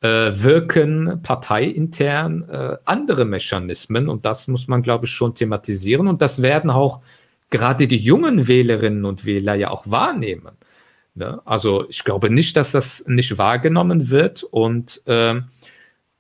[0.02, 4.10] äh, wirken parteiintern äh, andere Mechanismen.
[4.10, 6.08] Und das muss man, glaube ich, schon thematisieren.
[6.08, 7.02] Und das werden auch
[7.50, 10.58] gerade die jungen Wählerinnen und Wähler ja auch wahrnehmen.
[11.16, 11.42] Ne?
[11.46, 15.42] Also ich glaube nicht, dass das nicht wahrgenommen wird und, äh,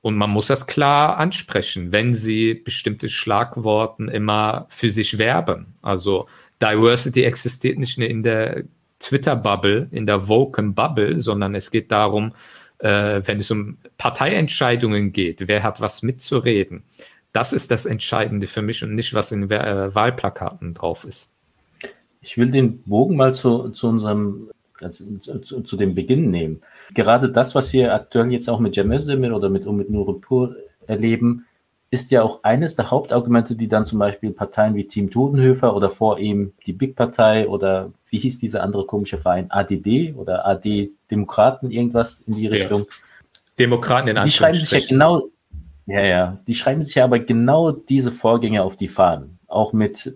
[0.01, 5.75] und man muss das klar ansprechen, wenn sie bestimmte Schlagworten immer für sich werben.
[5.81, 6.27] Also
[6.61, 8.63] Diversity existiert nicht in der
[8.99, 12.33] Twitter-Bubble, in der Woken-Bubble, sondern es geht darum,
[12.79, 16.83] äh, wenn es um Parteientscheidungen geht, wer hat was mitzureden.
[17.33, 21.31] Das ist das Entscheidende für mich und nicht, was in äh, Wahlplakaten drauf ist.
[22.21, 24.49] Ich will den Bogen mal zu, zu unserem,
[24.81, 26.61] also zu, zu, dem Beginn nehmen.
[26.93, 30.55] Gerade das, was wir aktuell jetzt auch mit Cem Özdemir oder mit, mit Nuripur
[30.87, 31.45] erleben,
[31.91, 35.91] ist ja auch eines der Hauptargumente, die dann zum Beispiel Parteien wie Team Todenhöfer oder
[35.91, 40.91] vor ihm die Big Partei oder wie hieß dieser andere komische Verein, ADD oder AD
[41.11, 42.81] Demokraten, irgendwas in die Richtung.
[42.81, 42.85] Ja.
[43.59, 45.27] Demokraten in Die schreiben sich ja genau,
[45.85, 49.37] ja, ja, die schreiben sich ja aber genau diese Vorgänge auf die Fahnen.
[49.47, 50.15] Auch mit,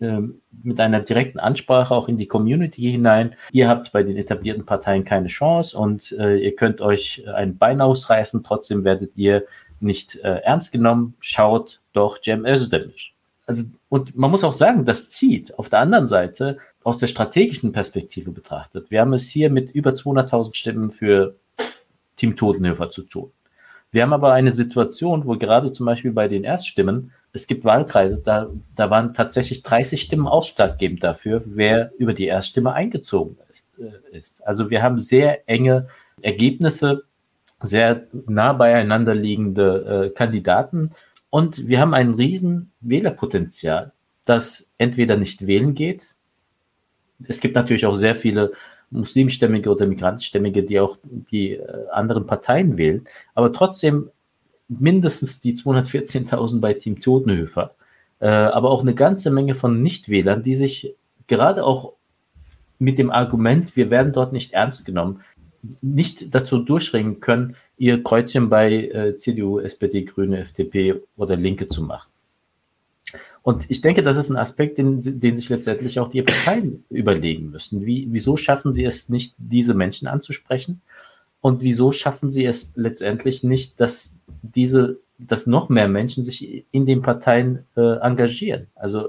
[0.00, 0.20] äh,
[0.62, 3.34] mit einer direkten Ansprache auch in die Community hinein.
[3.52, 7.80] Ihr habt bei den etablierten Parteien keine Chance und äh, ihr könnt euch ein Bein
[7.80, 9.44] ausreißen, trotzdem werdet ihr
[9.80, 12.92] nicht äh, ernst genommen, schaut doch Cem Özdemir.
[13.46, 15.58] Also, und man muss auch sagen, das zieht.
[15.58, 19.90] Auf der anderen Seite, aus der strategischen Perspektive betrachtet, wir haben es hier mit über
[19.90, 21.36] 200.000 Stimmen für
[22.16, 23.30] Team Totenhöfer zu tun.
[23.90, 28.22] Wir haben aber eine Situation, wo gerade zum Beispiel bei den Erststimmen, es gibt Wahlkreise,
[28.22, 33.66] da, da waren tatsächlich 30 Stimmen ausschlaggebend dafür, wer über die Erststimme eingezogen ist.
[33.78, 34.46] Äh, ist.
[34.46, 35.88] Also wir haben sehr enge
[36.20, 37.04] Ergebnisse
[37.62, 40.90] sehr nah beieinander liegende äh, Kandidaten.
[41.30, 43.92] Und wir haben ein riesen Wählerpotenzial,
[44.24, 46.11] das entweder nicht wählen geht.
[47.28, 48.52] Es gibt natürlich auch sehr viele
[48.90, 53.04] muslimstämmige oder migrantischstämmige, die auch die äh, anderen Parteien wählen.
[53.34, 54.10] Aber trotzdem
[54.68, 57.74] mindestens die 214.000 bei Team Totenhöfer.
[58.20, 60.94] Äh, aber auch eine ganze Menge von Nichtwählern, die sich
[61.26, 61.94] gerade auch
[62.78, 65.20] mit dem Argument, wir werden dort nicht ernst genommen,
[65.80, 71.82] nicht dazu durchringen können, ihr Kreuzchen bei äh, CDU, SPD, Grüne, FDP oder Linke zu
[71.82, 72.11] machen.
[73.42, 77.50] Und ich denke, das ist ein Aspekt, den, den sich letztendlich auch die Parteien überlegen
[77.50, 77.84] müssen.
[77.84, 80.80] Wie, wieso schaffen sie es nicht, diese Menschen anzusprechen?
[81.40, 86.86] Und wieso schaffen sie es letztendlich nicht, dass diese, dass noch mehr Menschen sich in
[86.86, 88.68] den Parteien äh, engagieren?
[88.76, 89.08] Also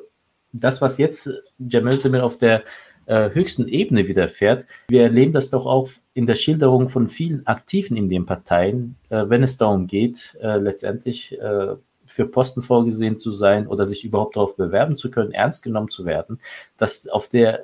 [0.51, 1.29] das, was jetzt
[1.59, 2.63] Jamel Demir auf der
[3.05, 4.65] äh, höchsten Ebene widerfährt.
[4.87, 9.25] Wir erleben das doch auch in der Schilderung von vielen Aktiven in den Parteien, äh,
[9.27, 11.75] wenn es darum geht, äh, letztendlich äh,
[12.13, 16.05] für Posten vorgesehen zu sein oder sich überhaupt darauf bewerben zu können, ernst genommen zu
[16.05, 16.39] werden,
[16.77, 17.63] dass auf der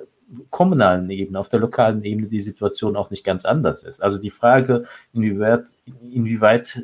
[0.50, 4.02] kommunalen Ebene, auf der lokalen Ebene die Situation auch nicht ganz anders ist.
[4.02, 5.64] Also die Frage, inwieweit,
[6.10, 6.82] inwieweit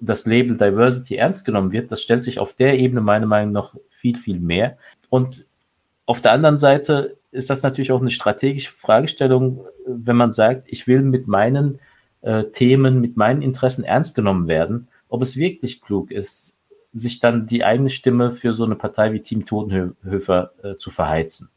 [0.00, 3.74] das Label Diversity ernst genommen wird, das stellt sich auf der Ebene meiner Meinung nach
[3.90, 4.78] viel, viel mehr.
[5.10, 5.46] Und
[6.06, 10.86] auf der anderen Seite ist das natürlich auch eine strategische Fragestellung, wenn man sagt, ich
[10.86, 11.80] will mit meinen
[12.20, 16.56] äh, Themen, mit meinen Interessen ernst genommen werden, ob es wirklich klug ist,
[16.94, 21.50] sich dann die eigene Stimme für so eine Partei wie Team Totenhöfer äh, zu verheizen.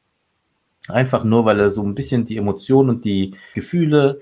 [0.88, 4.22] Einfach nur, weil er so ein bisschen die Emotionen und die Gefühle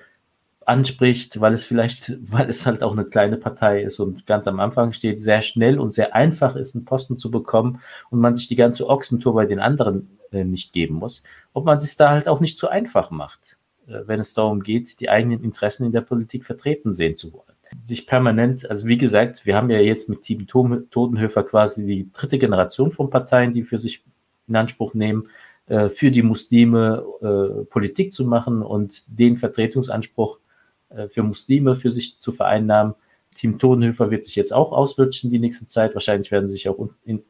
[0.66, 4.60] anspricht, weil es vielleicht, weil es halt auch eine kleine Partei ist und ganz am
[4.60, 8.48] Anfang steht, sehr schnell und sehr einfach ist, einen Posten zu bekommen und man sich
[8.48, 12.28] die ganze Ochsentour bei den anderen äh, nicht geben muss, ob man sich da halt
[12.28, 13.58] auch nicht zu einfach macht,
[13.88, 17.53] äh, wenn es darum geht, die eigenen Interessen in der Politik vertreten sehen zu wollen.
[17.84, 22.40] Sich permanent, also wie gesagt, wir haben ja jetzt mit Team Totenhöfer quasi die dritte
[22.40, 24.04] Generation von Parteien, die für sich
[24.48, 25.30] in Anspruch nehmen,
[25.68, 27.06] äh, für die Muslime
[27.70, 30.40] Politik zu machen und den Vertretungsanspruch
[31.10, 32.94] für Muslime für sich zu vereinnahmen.
[33.34, 35.96] Team Totenhöfer wird sich jetzt auch auslutschen die nächste Zeit.
[35.96, 37.24] Wahrscheinlich werden sie sich auch in,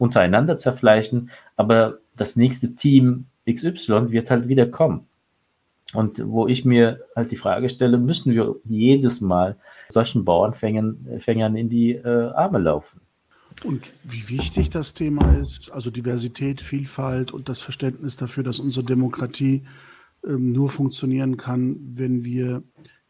[0.00, 5.06] untereinander zerfleischen, aber das nächste Team XY wird halt wieder kommen.
[5.92, 9.56] Und wo ich mir halt die Frage stelle, müssen wir jedes Mal
[9.88, 13.00] solchen Bauernfängern in die äh, Arme laufen?
[13.64, 18.86] Und wie wichtig das Thema ist, also Diversität, Vielfalt und das Verständnis dafür, dass unsere
[18.86, 19.64] Demokratie
[20.24, 22.62] ähm, nur funktionieren kann, wenn wir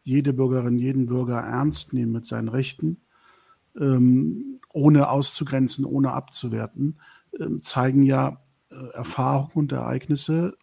[0.03, 3.01] jede Bürgerin, jeden Bürger ernst nehmen mit seinen Rechten,
[3.79, 6.99] ähm, ohne auszugrenzen, ohne abzuwerten,
[7.39, 10.57] äh, zeigen ja äh, Erfahrungen und Ereignisse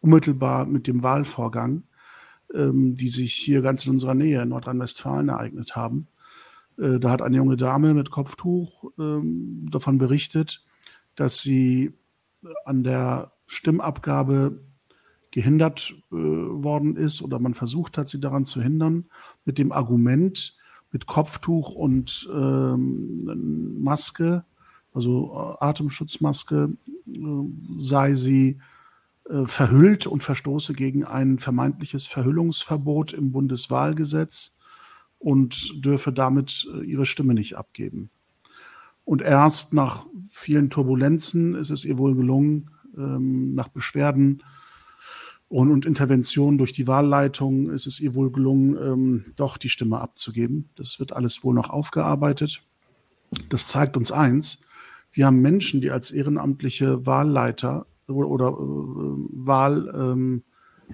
[0.00, 1.84] unmittelbar mit dem Wahlvorgang,
[2.54, 6.08] ähm, die sich hier ganz in unserer Nähe in Nordrhein-Westfalen ereignet haben.
[6.78, 10.64] Äh, da hat eine junge Dame mit Kopftuch ähm, davon berichtet,
[11.14, 11.92] dass sie
[12.64, 14.60] an der Stimmabgabe
[15.30, 19.06] gehindert äh, worden ist oder man versucht hat, sie daran zu hindern,
[19.44, 20.56] mit dem Argument,
[20.92, 24.44] mit Kopftuch und ähm, Maske,
[24.92, 26.70] also äh, Atemschutzmaske,
[27.06, 27.20] äh,
[27.76, 28.58] sei sie äh,
[29.46, 34.56] verhüllt und verstoße gegen ein vermeintliches Verhüllungsverbot im Bundeswahlgesetz
[35.18, 38.10] und dürfe damit äh, ihre Stimme nicht abgeben.
[39.04, 44.42] Und erst nach vielen Turbulenzen ist es ihr wohl gelungen, ähm, nach Beschwerden
[45.48, 50.00] Und, und Intervention durch die Wahlleitung ist es ihr wohl gelungen, ähm, doch die Stimme
[50.00, 50.70] abzugeben.
[50.76, 52.62] Das wird alles wohl noch aufgearbeitet.
[53.48, 54.60] Das zeigt uns eins.
[55.10, 58.54] Wir haben Menschen, die als ehrenamtliche Wahlleiter oder, äh,
[59.32, 60.42] Wahl, ähm,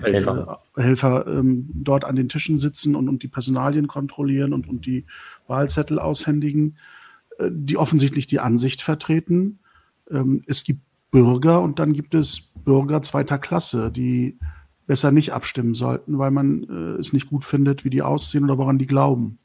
[0.01, 4.87] Helfer, äh, ähm, dort an den Tischen sitzen und, und die Personalien kontrollieren und, und
[4.87, 5.07] die
[5.47, 6.77] Wahlzettel aushändigen,
[7.39, 9.59] äh, die offensichtlich die Ansicht vertreten.
[10.11, 14.39] Ähm, es gibt Bürger und dann gibt es Bürger zweiter Klasse, die
[14.87, 18.59] besser nicht abstimmen sollten, weil man äh, es nicht gut findet, wie die aussehen oder
[18.59, 19.39] woran die glauben.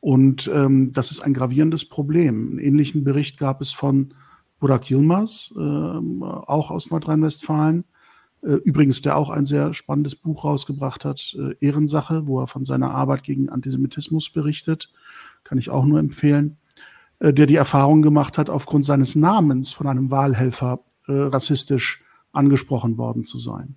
[0.00, 2.50] Und ähm, das ist ein gravierendes Problem.
[2.50, 4.12] Einen ähnlichen Bericht gab es von
[4.64, 7.84] Burak Yilmaz, äh, auch aus Nordrhein-Westfalen,
[8.40, 12.64] äh, übrigens, der auch ein sehr spannendes Buch rausgebracht hat, äh, Ehrensache, wo er von
[12.64, 14.90] seiner Arbeit gegen Antisemitismus berichtet.
[15.44, 16.56] Kann ich auch nur empfehlen.
[17.18, 22.02] Äh, der die Erfahrung gemacht hat, aufgrund seines Namens von einem Wahlhelfer rassistisch
[22.32, 23.76] angesprochen worden zu sein.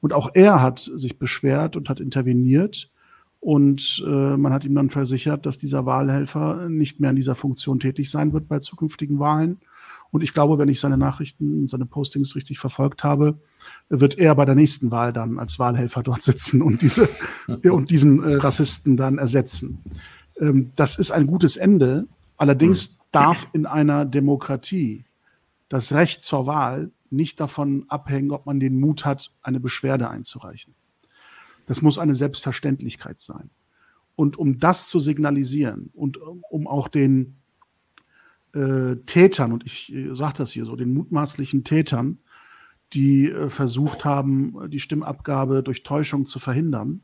[0.00, 2.90] Und auch er hat sich beschwert und hat interveniert.
[3.38, 7.80] Und äh, man hat ihm dann versichert, dass dieser Wahlhelfer nicht mehr in dieser Funktion
[7.80, 9.60] tätig sein wird bei zukünftigen Wahlen.
[10.12, 13.38] Und ich glaube, wenn ich seine Nachrichten, seine Postings richtig verfolgt habe,
[13.88, 17.08] wird er bei der nächsten Wahl dann als Wahlhelfer dort sitzen und diese
[17.70, 19.78] und diesen äh, Rassisten dann ersetzen.
[20.40, 22.06] Ähm, das ist ein gutes Ende.
[22.36, 25.04] Allerdings darf in einer Demokratie
[25.68, 30.74] das Recht zur Wahl nicht davon abhängen, ob man den Mut hat, eine Beschwerde einzureichen.
[31.66, 33.50] Das muss eine Selbstverständlichkeit sein.
[34.16, 37.36] Und um das zu signalisieren und um auch den
[38.54, 42.18] äh, Tätern, und ich äh, sage das hier so, den mutmaßlichen Tätern,
[42.92, 47.02] die äh, versucht haben, die Stimmabgabe durch Täuschung zu verhindern,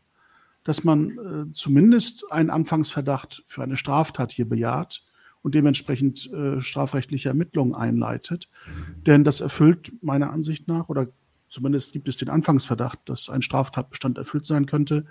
[0.64, 5.05] dass man äh, zumindest einen Anfangsverdacht für eine Straftat hier bejaht
[5.42, 8.49] und dementsprechend äh, strafrechtliche Ermittlungen einleitet.
[9.07, 11.07] Denn das erfüllt meiner Ansicht nach, oder
[11.49, 15.07] zumindest gibt es den Anfangsverdacht, dass ein Straftatbestand erfüllt sein könnte,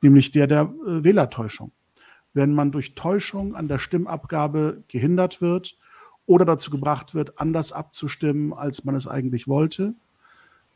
[0.00, 1.72] nämlich der der äh, Wählertäuschung.
[2.32, 5.76] Wenn man durch Täuschung an der Stimmabgabe gehindert wird,
[6.30, 9.96] oder dazu gebracht wird, anders abzustimmen, als man es eigentlich wollte,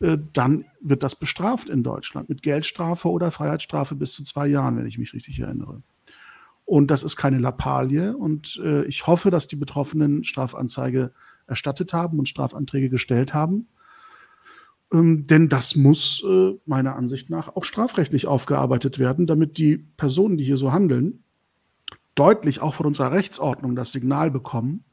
[0.01, 4.77] äh, dann wird das bestraft in Deutschland mit Geldstrafe oder Freiheitsstrafe bis zu zwei Jahren,
[4.77, 5.81] wenn ich mich richtig erinnere.
[6.65, 8.17] Und das ist keine Lappalie.
[8.17, 11.13] Und äh, ich hoffe, dass die Betroffenen Strafanzeige
[11.47, 13.69] erstattet haben und Strafanträge gestellt haben.
[14.93, 20.37] Ähm, denn das muss äh, meiner Ansicht nach auch strafrechtlich aufgearbeitet werden, damit die Personen,
[20.37, 21.24] die hier so handeln,
[22.15, 24.85] deutlich auch von unserer Rechtsordnung das Signal bekommen,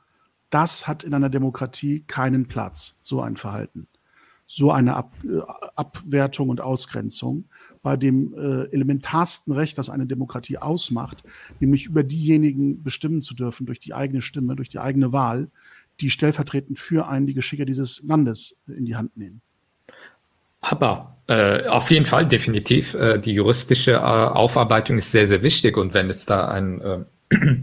[0.50, 3.88] das hat in einer Demokratie keinen Platz, so ein Verhalten.
[4.48, 5.40] So eine Ab äh,
[5.76, 7.46] Abwertung und Ausgrenzung
[7.82, 11.24] bei dem äh, elementarsten Recht, das eine Demokratie ausmacht,
[11.62, 15.50] nämlich über diejenigen bestimmen zu dürfen durch die eigene Stimme, durch die eigene Wahl,
[16.02, 19.42] die stellvertretend für einen die Geschicke dieses Landes in die Hand nehmen.
[20.62, 22.94] Aber äh, auf jeden Fall, definitiv.
[22.94, 25.78] Äh, die juristische äh, Aufarbeitung ist sehr, sehr wichtig.
[25.78, 27.00] Und wenn es da einen äh,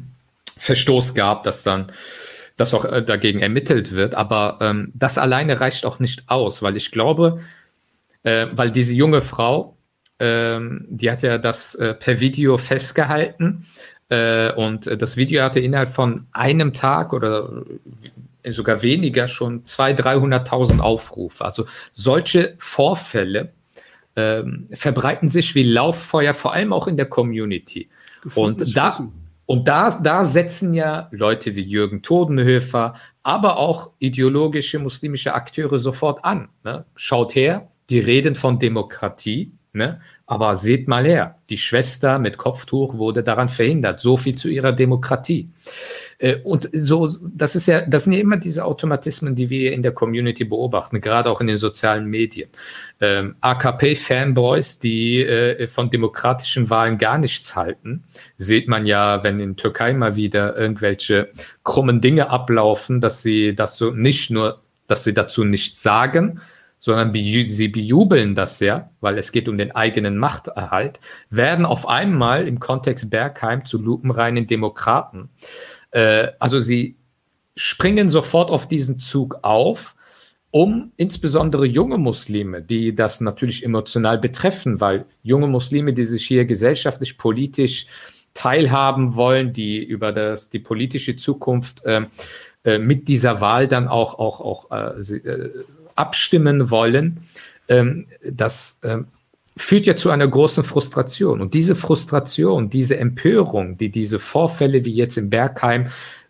[0.59, 1.93] Verstoß gab, dass dann
[2.59, 4.15] dass auch äh, dagegen ermittelt wird.
[4.15, 7.41] Aber ähm, das alleine reicht auch nicht aus, weil ich glaube,
[8.25, 9.77] äh, weil diese junge Frau,
[10.19, 13.67] ähm, die hat ja das äh, per Video festgehalten
[14.09, 17.63] äh, und das Video hatte innerhalb von einem Tag oder
[18.47, 21.45] sogar weniger schon 200.000, 300.000 Aufrufe.
[21.45, 23.53] Also solche Vorfälle
[24.17, 27.89] ähm, verbreiten sich wie Lauffeuer, vor allem auch in der Community.
[28.35, 29.13] und da, wissen.
[29.47, 36.25] Und da, da setzen ja Leute wie Jürgen Todenhöfer, aber auch ideologische muslimische Akteure sofort
[36.25, 36.49] an.
[36.65, 36.85] Ne?
[36.97, 40.01] Schaut her, die reden von Demokratie, ne?
[40.27, 44.01] aber seht mal her, die Schwester mit Kopftuch wurde daran verhindert.
[44.01, 45.49] So viel zu ihrer Demokratie.
[46.19, 49.83] Äh, und so, das ist ja, das sind ja immer diese Automatismen, die wir in
[49.83, 52.51] der Community beobachten, gerade auch in den sozialen Medien.
[53.01, 58.05] Ähm, AKP-Fanboys, die äh, von demokratischen Wahlen gar nichts halten,
[58.37, 61.31] sieht man ja, wenn in Türkei mal wieder irgendwelche
[61.65, 66.41] krummen Dinge ablaufen, dass sie das so nicht nur, dass sie dazu nichts sagen,
[66.81, 72.47] sondern sie bejubeln das ja, weil es geht um den eigenen Machterhalt, werden auf einmal
[72.47, 75.29] im Kontext Bergheim zu lupenreinen Demokraten.
[75.91, 76.97] Äh, also sie
[77.57, 79.97] springen sofort auf diesen Zug auf,
[80.51, 86.47] um insbesondere junge Muslime, die das natürlich emotional betreffen, weil junge Muslime, die sich hier
[86.47, 87.87] gesellschaftlich, politisch
[88.33, 92.03] teilhaben wollen, die über das, die politische Zukunft äh,
[92.65, 95.65] äh, mit dieser Wahl dann auch, auch, auch äh, äh
[95.97, 97.19] abstimmen wollen,
[97.67, 99.09] ähm, das ähm,
[99.59, 101.41] führt ja zu einer großen Frustration.
[101.41, 105.89] Und diese Frustration, diese Empörung, die diese Vorfälle wie jetzt im Bergheim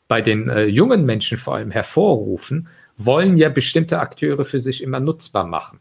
[0.09, 5.01] bei den äh, jungen Menschen vor allem hervorrufen, wollen ja bestimmte Akteure für sich immer
[5.01, 5.79] nutzbar machen.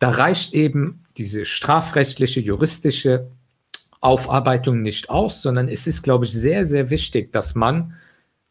[0.00, 3.28] da reicht eben diese strafrechtliche, juristische
[4.00, 7.94] Aufarbeitung nicht aus, sondern es ist, glaube ich, sehr, sehr wichtig, dass man,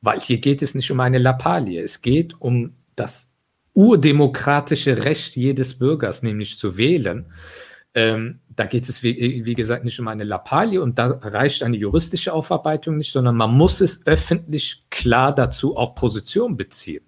[0.01, 3.31] weil hier geht es nicht um eine Lappalie, es geht um das
[3.73, 7.25] urdemokratische Recht jedes Bürgers, nämlich zu wählen.
[7.99, 11.75] Ähm, da geht es, wie, wie, gesagt, nicht um eine Lappalie und da reicht eine
[11.75, 17.03] juristische Aufarbeitung nicht, sondern man muss es öffentlich klar dazu auch Position beziehen.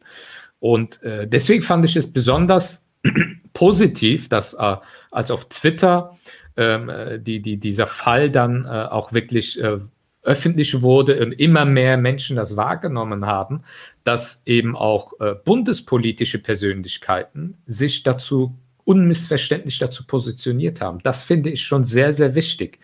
[0.60, 2.86] Und äh, deswegen fand ich es besonders
[3.54, 4.76] positiv, dass äh,
[5.12, 6.18] als auf Twitter
[6.56, 9.80] äh, die, die, dieser Fall dann äh, auch wirklich äh,
[10.24, 13.64] öffentlich wurde und immer mehr Menschen das wahrgenommen haben,
[14.04, 18.58] dass eben auch äh, bundespolitische Persönlichkeiten sich dazu
[18.92, 21.00] unmissverständlich dazu positioniert haben.
[21.04, 22.80] Das finde ich schon sehr, sehr wichtig,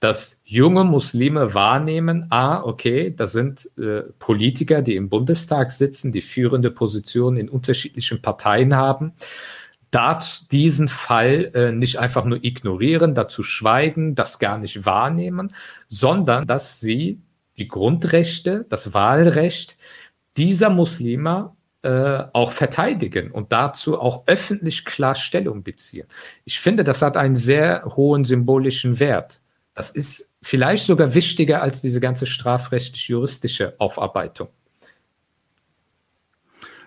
[0.00, 6.22] dass junge Muslime wahrnehmen, ah, okay, das sind äh, Politiker, die im Bundestag sitzen, die
[6.22, 9.12] führende Positionen in unterschiedlichen Parteien haben
[9.90, 15.52] dazu diesen Fall äh, nicht einfach nur ignorieren, dazu schweigen, das gar nicht wahrnehmen,
[15.88, 17.20] sondern dass sie
[17.56, 19.76] die Grundrechte, das Wahlrecht
[20.36, 26.06] dieser Muslime äh, auch verteidigen und dazu auch öffentlich klar Stellung beziehen.
[26.44, 29.40] Ich finde, das hat einen sehr hohen symbolischen Wert.
[29.74, 34.48] Das ist vielleicht sogar wichtiger als diese ganze strafrechtlich-juristische Aufarbeitung.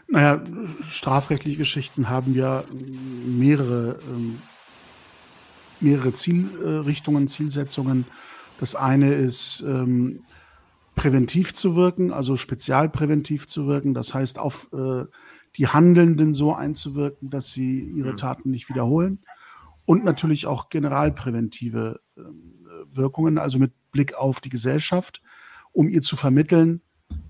[0.08, 0.44] Naja,
[0.90, 2.64] strafrechtliche Geschichten haben ja
[3.26, 4.40] mehrere, ähm,
[5.80, 8.06] mehrere Zielrichtungen, Zielsetzungen.
[8.60, 10.24] Das eine ist, ähm,
[10.96, 13.94] präventiv zu wirken, also spezialpräventiv zu wirken.
[13.94, 15.06] Das heißt, auf äh,
[15.58, 18.18] die Handelnden so einzuwirken, dass sie ihre mhm.
[18.18, 19.20] Taten nicht wiederholen.
[19.86, 22.22] Und natürlich auch generalpräventive äh,
[22.88, 25.22] Wirkungen, also mit Blick auf die Gesellschaft,
[25.72, 26.82] um ihr zu vermitteln,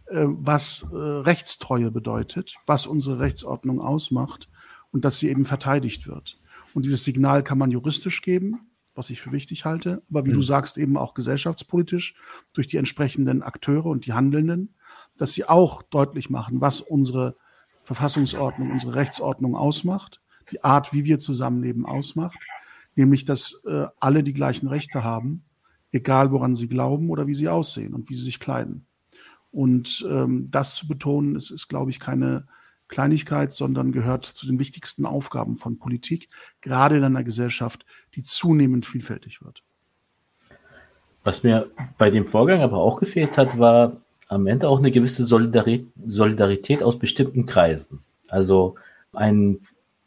[0.07, 4.49] äh, was äh, Rechtstreue bedeutet, was unsere Rechtsordnung ausmacht
[4.91, 6.37] und dass sie eben verteidigt wird.
[6.73, 8.59] Und dieses Signal kann man juristisch geben,
[8.95, 10.35] was ich für wichtig halte, aber wie mhm.
[10.35, 12.15] du sagst, eben auch gesellschaftspolitisch
[12.53, 14.75] durch die entsprechenden Akteure und die Handelnden,
[15.17, 17.35] dass sie auch deutlich machen, was unsere
[17.83, 20.21] Verfassungsordnung, unsere Rechtsordnung ausmacht,
[20.51, 22.39] die Art, wie wir zusammenleben, ausmacht,
[22.95, 25.43] nämlich dass äh, alle die gleichen Rechte haben,
[25.91, 28.85] egal woran sie glauben oder wie sie aussehen und wie sie sich kleiden.
[29.51, 32.47] Und ähm, das zu betonen, ist, ist, glaube ich, keine
[32.93, 36.29] Kleinigkeit, sondern gehört zu den wichtigsten Aufgaben von Politik,
[36.61, 39.63] gerade in einer Gesellschaft, die zunehmend vielfältig wird.
[41.23, 45.25] Was mir bei dem Vorgang aber auch gefehlt hat, war am Ende auch eine gewisse
[45.25, 48.01] Solidarität aus bestimmten Kreisen.
[48.27, 48.75] Also
[49.11, 49.59] ein,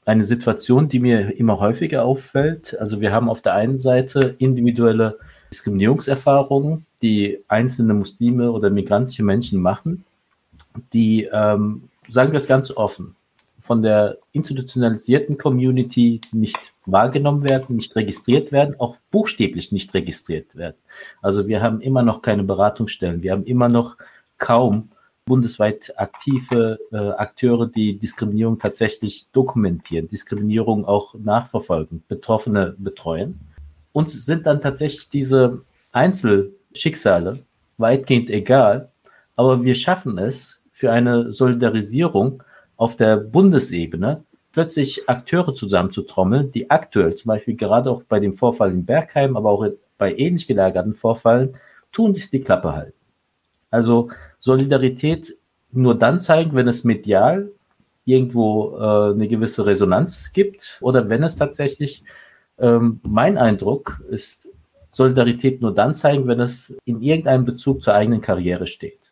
[0.05, 2.78] eine Situation, die mir immer häufiger auffällt.
[2.78, 5.18] Also wir haben auf der einen Seite individuelle
[5.51, 10.05] Diskriminierungserfahrungen, die einzelne Muslime oder migrantische Menschen machen,
[10.93, 13.17] die, ähm, sagen wir es ganz offen,
[13.61, 20.77] von der institutionalisierten Community nicht wahrgenommen werden, nicht registriert werden, auch buchstäblich nicht registriert werden.
[21.21, 23.97] Also wir haben immer noch keine Beratungsstellen, wir haben immer noch
[24.39, 24.91] kaum
[25.25, 33.41] bundesweit aktive äh, Akteure, die Diskriminierung tatsächlich dokumentieren, Diskriminierung auch nachverfolgen, Betroffene betreuen.
[33.93, 37.41] Uns sind dann tatsächlich diese Einzelschicksale
[37.79, 38.93] weitgehend egal,
[39.35, 42.43] aber wir schaffen es für eine Solidarisierung
[42.77, 48.72] auf der Bundesebene plötzlich Akteure zusammenzutrommeln, die aktuell zum Beispiel gerade auch bei dem Vorfall
[48.72, 49.66] in Bergheim, aber auch
[49.97, 51.57] bei ähnlich gelagerten Vorfällen,
[51.93, 52.99] tun dies die Klappe halten.
[53.70, 55.39] Also Solidarität
[55.72, 57.51] nur dann zeigen, wenn es medial
[58.05, 62.05] irgendwo äh, eine gewisse Resonanz gibt oder wenn es tatsächlich,
[62.59, 64.51] ähm, mein Eindruck ist,
[64.91, 69.06] Solidarität nur dann zeigen, wenn es in irgendeinem Bezug zur eigenen Karriere steht.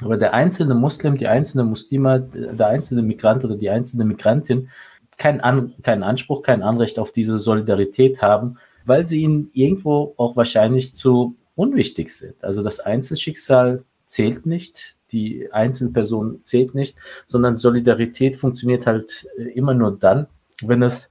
[0.00, 4.68] Aber der einzelne Muslim, die einzelne Muslima, der einzelne Migrant oder die einzelne Migrantin
[5.16, 10.36] keinen, An keinen Anspruch, kein Anrecht auf diese Solidarität haben, weil sie ihnen irgendwo auch
[10.36, 12.42] wahrscheinlich zu unwichtig sind.
[12.44, 16.96] Also das Einzelschicksal zählt nicht, die Einzelperson zählt nicht,
[17.26, 20.28] sondern Solidarität funktioniert halt immer nur dann,
[20.62, 21.10] wenn es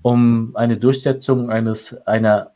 [0.00, 2.51] um eine Durchsetzung eines einer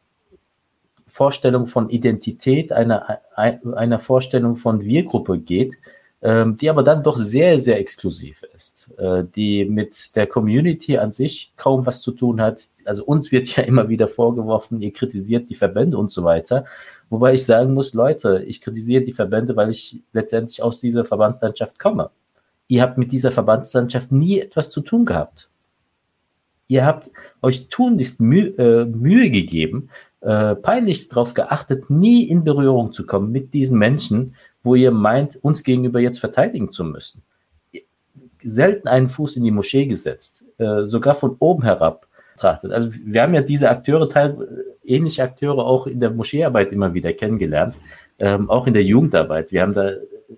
[1.17, 5.73] Vorstellung von Identität, einer, einer Vorstellung von Wir-Gruppe geht,
[6.21, 11.13] ähm, die aber dann doch sehr, sehr exklusiv ist, äh, die mit der Community an
[11.13, 12.69] sich kaum was zu tun hat.
[12.85, 16.67] Also uns wird ja immer wieder vorgeworfen, ihr kritisiert die Verbände und so weiter.
[17.09, 21.79] Wobei ich sagen muss, Leute, ich kritisiere die Verbände, weil ich letztendlich aus dieser Verbandslandschaft
[21.79, 22.11] komme.
[22.69, 25.49] Ihr habt mit dieser Verbandslandschaft nie etwas zu tun gehabt.
[26.69, 27.11] Ihr habt
[27.41, 29.89] euch tunlichst Mühe, äh, Mühe gegeben,
[30.27, 35.37] äh, peinlichst darauf geachtet, nie in Berührung zu kommen mit diesen Menschen, wo ihr meint,
[35.37, 37.23] uns gegenüber jetzt verteidigen zu müssen.
[38.43, 42.73] Selten einen Fuß in die Moschee gesetzt, äh, sogar von oben herab betrachtet.
[42.73, 47.13] Also wir haben ja diese Akteure, teil, ähnliche Akteure auch in der Moscheearbeit immer wieder
[47.13, 47.77] kennengelernt,
[48.19, 49.53] ähm, auch in der Jugendarbeit.
[49.53, 49.93] Wir haben da,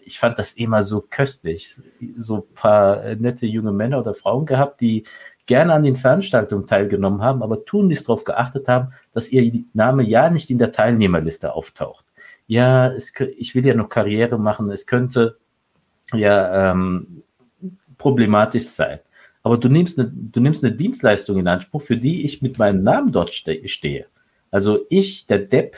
[0.05, 1.80] ich fand das immer so köstlich,
[2.18, 5.05] so ein paar nette junge Männer oder Frauen gehabt, die
[5.49, 10.30] gerne an den Veranstaltungen teilgenommen haben, aber tunlichst darauf geachtet haben, dass ihr Name ja
[10.30, 12.05] nicht in der Teilnehmerliste auftaucht.
[12.46, 15.38] Ja, es, ich will ja noch Karriere machen, es könnte
[16.12, 17.22] ja ähm,
[17.96, 19.01] problematisch sein.
[19.42, 22.82] Aber du nimmst, eine, du nimmst eine Dienstleistung in Anspruch, für die ich mit meinem
[22.82, 24.07] Namen dort ste stehe.
[24.51, 25.76] Also ich, der Depp,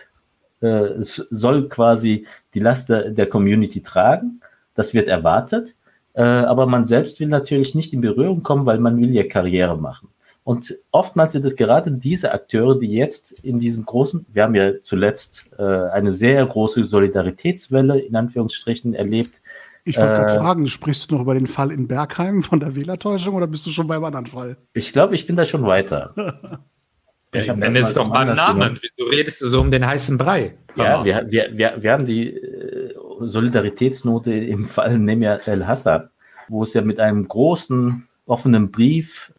[0.60, 4.40] äh, soll quasi die Last der, der Community tragen.
[4.74, 5.76] Das wird erwartet.
[6.20, 9.78] Äh, aber man selbst will natürlich nicht in Berührung kommen, weil man will ja Karriere
[9.78, 10.10] machen.
[10.44, 14.72] Und oftmals sind es gerade diese Akteure, die jetzt in diesem großen, wir haben ja
[14.82, 19.40] zuletzt äh, eine sehr große Solidaritätswelle in Anführungsstrichen erlebt.
[19.84, 22.76] Ich wollte äh, gerade fragen, sprichst du noch über den Fall in Bergheim von der
[22.76, 24.58] Wählertäuschung oder bist du schon beim anderen Fall?
[24.74, 26.12] Ich glaube, ich bin da schon weiter.
[27.32, 28.78] ich ja, nenne es doch beim Namen.
[28.98, 30.58] Du redest so um den heißen Brei.
[30.76, 32.79] Ja, wir, wir, wir, wir haben die äh,
[33.20, 36.10] Solidaritätsnote im Fall Nemir El-Hassan,
[36.48, 39.32] wo es ja mit einem großen offenen Brief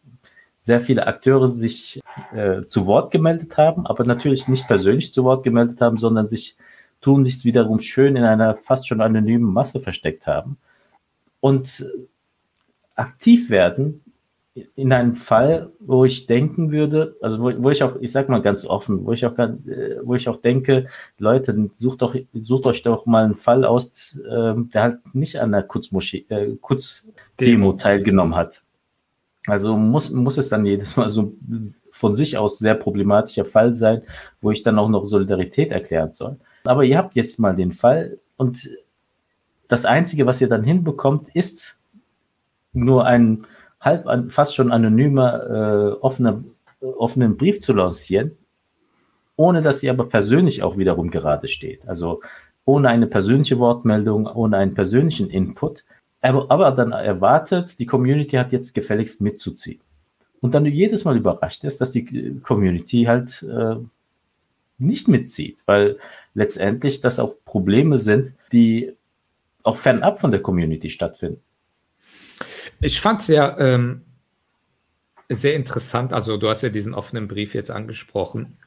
[0.59, 1.99] sehr viele Akteure sich
[2.33, 6.55] äh, zu Wort gemeldet haben, aber natürlich nicht persönlich zu Wort gemeldet haben, sondern sich
[7.01, 10.57] tunlichst wiederum schön in einer fast schon anonymen Masse versteckt haben.
[11.39, 11.85] Und
[12.95, 14.00] aktiv werden
[14.53, 18.41] in einem Fall, wo ich denken würde, also wo, wo, ich auch, ich sag mal
[18.41, 20.87] ganz offen, wo ich auch, äh, wo ich auch denke,
[21.17, 25.53] Leute, sucht doch, sucht euch doch mal einen Fall aus, äh, der halt nicht an
[25.53, 28.63] der Kutzmoschee, äh, Kutzdemo teilgenommen hat.
[29.47, 31.33] Also muss, muss es dann jedes Mal so
[31.91, 34.01] von sich aus sehr problematischer Fall sein,
[34.41, 36.37] wo ich dann auch noch Solidarität erklären soll.
[36.65, 38.69] Aber ihr habt jetzt mal den Fall und
[39.67, 41.79] das Einzige, was ihr dann hinbekommt, ist
[42.73, 43.45] nur ein
[43.81, 46.43] halb an, fast schon anonymer, äh, offener,
[46.79, 48.37] offenen Brief zu lancieren,
[49.35, 51.87] ohne dass sie aber persönlich auch wiederum gerade steht.
[51.87, 52.21] Also
[52.63, 55.83] ohne eine persönliche Wortmeldung, ohne einen persönlichen Input,
[56.21, 59.81] aber, aber dann erwartet, die Community hat jetzt gefälligst mitzuziehen.
[60.39, 63.75] Und dann jedes Mal überrascht ist, dass die Community halt äh,
[64.77, 65.97] nicht mitzieht, weil
[66.33, 68.93] letztendlich das auch Probleme sind, die
[69.63, 71.41] auch fernab von der Community stattfinden.
[72.81, 74.01] Ich fand es ja ähm,
[75.29, 76.13] sehr interessant.
[76.13, 78.57] Also, du hast ja diesen offenen Brief jetzt angesprochen.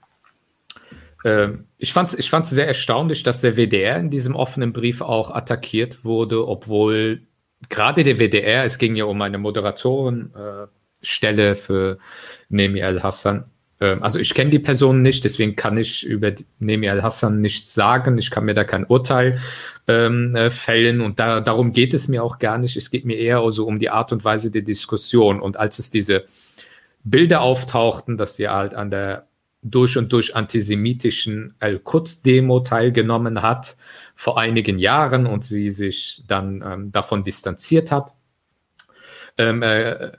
[1.24, 5.00] Ähm, ich fand es ich fand's sehr erstaunlich, dass der WDR in diesem offenen Brief
[5.00, 7.22] auch attackiert wurde, obwohl
[7.68, 11.98] gerade der WDR, es ging ja um eine Moderatorenstelle äh, für
[12.48, 13.36] Nemi Al-Hassan.
[13.36, 13.44] Ähm,
[14.00, 18.18] also ich kenne die Person nicht, deswegen kann ich über Nemi Al-Hassan nichts sagen.
[18.18, 19.40] Ich kann mir da kein Urteil
[19.86, 22.76] ähm, äh, fällen und da, darum geht es mir auch gar nicht.
[22.76, 25.40] Es geht mir eher also um die Art und Weise der Diskussion.
[25.40, 26.24] Und als es diese
[27.04, 29.28] Bilder auftauchten, dass sie halt an der
[29.64, 33.76] durch und durch antisemitischen Al-Quds-Demo teilgenommen hat
[34.14, 38.12] vor einigen Jahren und sie sich dann ähm, davon distanziert hat,
[39.38, 40.12] ähm, äh,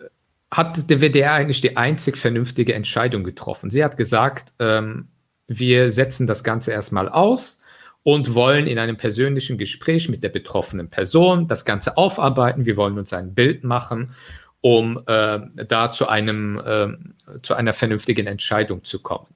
[0.55, 3.69] hat der WDR eigentlich die einzig vernünftige Entscheidung getroffen.
[3.69, 5.09] Sie hat gesagt, ähm,
[5.47, 7.59] wir setzen das Ganze erstmal aus
[8.03, 12.65] und wollen in einem persönlichen Gespräch mit der betroffenen Person das Ganze aufarbeiten.
[12.65, 14.15] Wir wollen uns ein Bild machen,
[14.61, 19.27] um äh, da zu, einem, äh, zu einer vernünftigen Entscheidung zu kommen.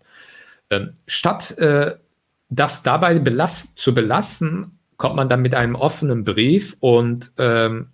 [0.69, 1.97] Ähm, statt äh,
[2.47, 7.87] das dabei belast zu belassen, kommt man dann mit einem offenen Brief und ähm,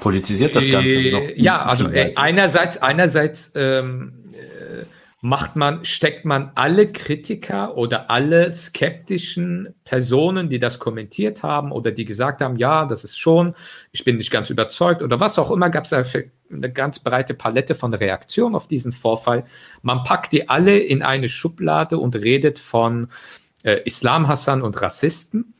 [0.00, 1.22] politisiert das Ganze äh, noch.
[1.36, 4.84] Ja, also äh, einerseits, einerseits ähm, äh,
[5.20, 11.90] macht man, steckt man alle Kritiker oder alle skeptischen Personen, die das kommentiert haben oder
[11.90, 13.54] die gesagt haben, ja, das ist schon,
[13.90, 17.74] ich bin nicht ganz überzeugt oder was auch immer, gab es eine ganz breite Palette
[17.74, 19.44] von Reaktionen auf diesen Vorfall.
[19.82, 23.08] Man packt die alle in eine Schublade und redet von
[23.64, 25.54] äh, Islam-Hassan und Rassisten.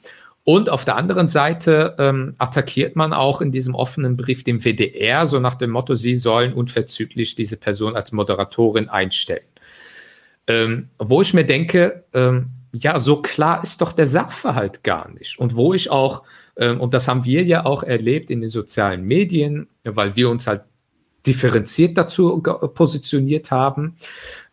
[0.48, 5.26] Und auf der anderen Seite ähm, attackiert man auch in diesem offenen Brief dem WDR,
[5.26, 9.44] so nach dem Motto, sie sollen unverzüglich diese Person als Moderatorin einstellen.
[10.46, 15.38] Ähm, wo ich mir denke, ähm, ja, so klar ist doch der Sachverhalt gar nicht.
[15.38, 16.22] Und wo ich auch,
[16.56, 20.46] ähm, und das haben wir ja auch erlebt in den sozialen Medien, weil wir uns
[20.46, 20.62] halt
[21.26, 22.42] differenziert dazu
[22.72, 23.98] positioniert haben,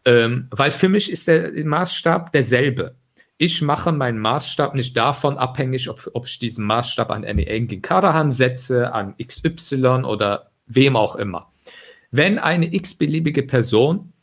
[0.04, 2.96] ähm, weil für mich ist der Maßstab derselbe
[3.38, 8.32] ich mache meinen Maßstab nicht davon abhängig, ob, ob ich diesen Maßstab an Engin Karahan
[8.32, 11.52] setze, an XY oder wem auch immer.
[12.12, 14.14] Wenn eine x-beliebige Person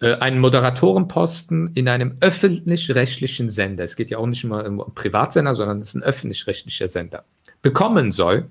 [0.00, 5.56] äh, einen Moderatorenposten in einem öffentlich-rechtlichen Sender, es geht ja auch nicht immer um Privatsender,
[5.56, 7.24] sondern es ist ein öffentlich-rechtlicher Sender,
[7.60, 8.48] bekommen soll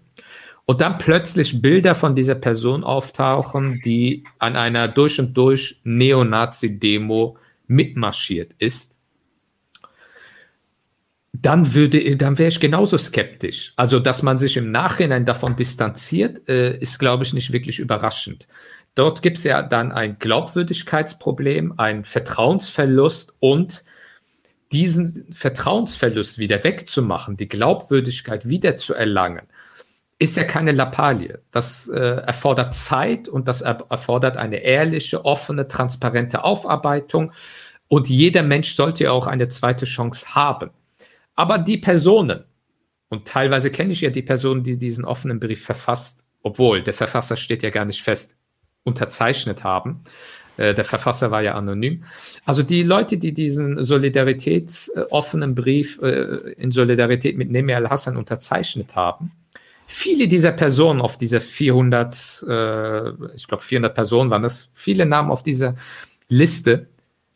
[0.65, 7.38] und dann plötzlich Bilder von dieser Person auftauchen, die an einer durch und durch Neonazi-Demo
[7.67, 8.97] mitmarschiert ist,
[11.41, 13.73] dann würde, dann wäre ich genauso skeptisch.
[13.75, 18.47] Also, dass man sich im Nachhinein davon distanziert, äh, ist, glaube ich, nicht wirklich überraschend.
[18.95, 23.83] Dort gibt es ja dann ein Glaubwürdigkeitsproblem, ein Vertrauensverlust und
[24.71, 29.43] diesen Vertrauensverlust wieder wegzumachen, die Glaubwürdigkeit wieder zu erlangen,
[30.19, 31.39] ist ja keine Lappalie.
[31.51, 37.31] Das äh, erfordert Zeit und das er erfordert eine ehrliche, offene, transparente Aufarbeitung.
[37.88, 40.71] Und jeder Mensch sollte ja auch eine zweite Chance haben.
[41.38, 42.43] Aber die Personen,
[43.09, 47.38] und teilweise kenne ich ja die Person, die diesen offenen Brief verfasst, obwohl der Verfasser
[47.38, 48.35] steht ja gar nicht fest,
[48.83, 50.01] unterzeichnet haben.
[50.57, 52.03] Äh, der Verfasser war ja anonym.
[52.43, 59.31] Also die Leute, die diesen solidaritätsoffenen Brief äh, in Solidarität mit Nemi al-Hassan unterzeichnet haben,
[59.85, 65.29] viele dieser Personen auf dieser 400, äh, ich glaube 400 Personen waren das, viele Namen
[65.29, 65.75] auf dieser
[66.29, 66.88] Liste,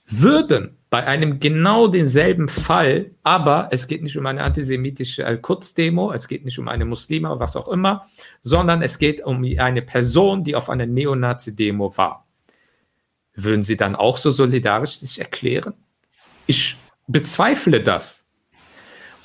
[0.07, 6.27] würden bei einem genau denselben Fall, aber es geht nicht um eine antisemitische Al-Quds-Demo, es
[6.27, 8.05] geht nicht um eine Muslime, was auch immer,
[8.41, 12.27] sondern es geht um eine Person, die auf einer Neonazi-Demo war.
[13.33, 15.75] Würden Sie dann auch so solidarisch sich erklären?
[16.45, 16.75] Ich
[17.07, 18.27] bezweifle das.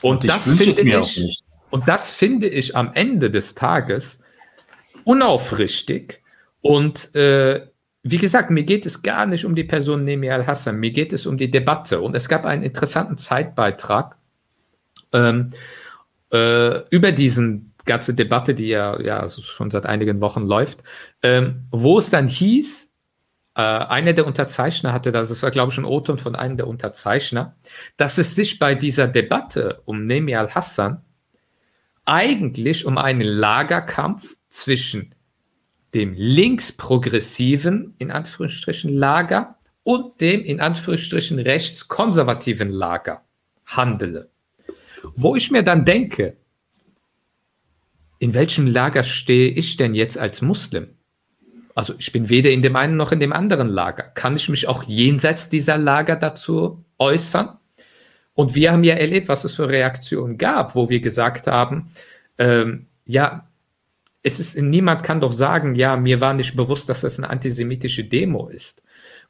[0.03, 4.21] Und, und das finde ich, und das finde ich am Ende des Tages
[5.03, 6.23] unaufrichtig
[6.61, 7.67] und äh,
[8.09, 11.27] wie gesagt, mir geht es gar nicht um die Person Nemi al-Hassan, mir geht es
[11.27, 12.01] um die Debatte.
[12.01, 14.17] Und es gab einen interessanten Zeitbeitrag
[15.13, 15.53] ähm,
[16.33, 20.85] äh, über diesen ganze Debatte, die ja, ja schon seit einigen Wochen läuft,
[21.23, 22.93] ähm, wo es dann hieß,
[23.57, 27.57] äh, einer der Unterzeichner hatte, das war glaube ich ein O-Ton von einem der Unterzeichner,
[27.97, 31.03] dass es sich bei dieser Debatte um Nemi al-Hassan
[32.05, 35.16] eigentlich um einen Lagerkampf zwischen
[35.95, 43.23] dem linksprogressiven, in Anführungsstrichen, Lager und dem, in Anführungsstrichen, rechtskonservativen Lager
[43.65, 44.31] handele.
[45.15, 46.37] Wo ich mir dann denke,
[48.19, 50.89] in welchem Lager stehe ich denn jetzt als Muslim?
[51.75, 54.05] Also ich bin weder in dem einen noch in dem anderen Lager.
[54.05, 57.59] Kann ich mich auch jenseits dieser Lager dazu äußern?
[58.33, 61.91] Und wir haben ja erlebt, was es für Reaktionen gab, wo wir gesagt haben,
[62.39, 63.49] ähm, ja,
[64.27, 68.03] es ist, niemand kann doch sagen, ja, mir war nicht bewusst, dass das eine antisemitische
[68.03, 68.83] Demo ist.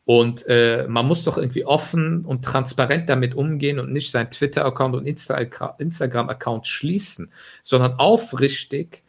[0.06, 4.94] Und äh, man muss doch irgendwie offen und transparent damit umgehen und nicht sein Twitter-Account
[4.94, 5.36] und Insta
[5.78, 7.30] Instagram-Account schließen,
[7.62, 9.02] sondern aufrichtig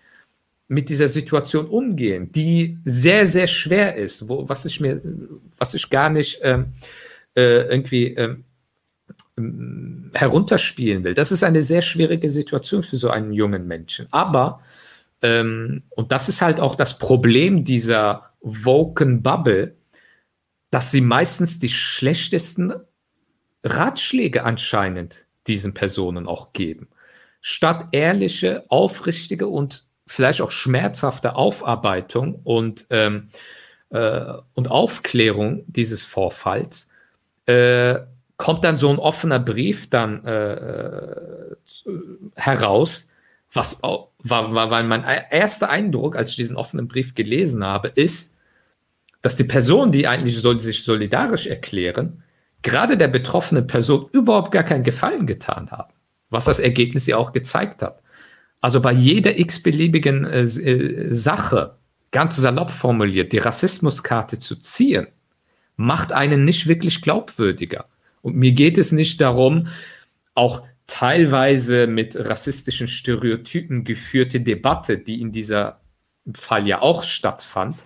[0.68, 5.00] mit dieser Situation umgehen, die sehr, sehr schwer ist, wo, was ich mir,
[5.58, 6.74] was ich gar nicht ähm,
[7.34, 8.14] äh, irgendwie
[9.38, 11.14] ähm, herunterspielen will.
[11.14, 14.08] Das ist eine sehr schwierige Situation für so einen jungen Menschen.
[14.12, 14.60] Aber
[15.22, 19.76] ähm, und das ist halt auch das Problem dieser Woken Bubble,
[20.70, 22.74] dass sie meistens die schlechtesten
[23.64, 26.90] Ratschläge anscheinend diesen Personen auch geben.
[27.42, 33.30] Statt ehrliche, aufrichtige und vielleicht auch schmerzhafte Aufarbeitung und, ähm,
[33.90, 36.90] äh, und Aufklärung dieses Vorfalls,
[37.46, 38.00] äh,
[38.38, 41.56] kommt dann so ein offener Brief dann äh, äh
[42.36, 43.10] heraus,
[43.52, 48.36] was war, war, war mein erster Eindruck, als ich diesen offenen Brief gelesen habe, ist,
[49.22, 52.24] dass die Personen, die eigentlich soll, sich solidarisch erklären,
[52.62, 55.94] gerade der betroffenen Person überhaupt gar keinen Gefallen getan haben,
[56.30, 58.02] was das Ergebnis ja auch gezeigt hat.
[58.62, 61.78] Also bei jeder x-beliebigen äh, äh Sache,
[62.12, 65.08] ganz salopp formuliert, die Rassismuskarte zu ziehen,
[65.76, 67.86] macht einen nicht wirklich glaubwürdiger.
[68.22, 69.68] Und mir geht es nicht darum,
[70.34, 75.82] auch teilweise mit rassistischen Stereotypen geführte Debatte, die in dieser
[76.34, 77.84] Fall ja auch stattfand,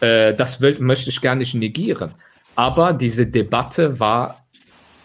[0.00, 2.14] äh, das will, möchte ich gar nicht negieren.
[2.56, 4.46] Aber diese Debatte war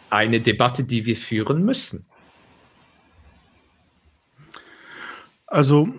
[0.09, 2.05] eine Debatte, die wir führen müssen.
[5.47, 5.89] Also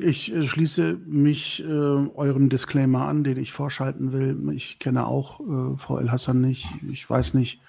[0.00, 4.36] ich schließe mich äh, eurem Disclaimer an, den ich vorschalten will.
[4.54, 6.68] Ich kenne auch äh, Frau El Hassan nicht.
[6.90, 7.60] Ich weiß nicht,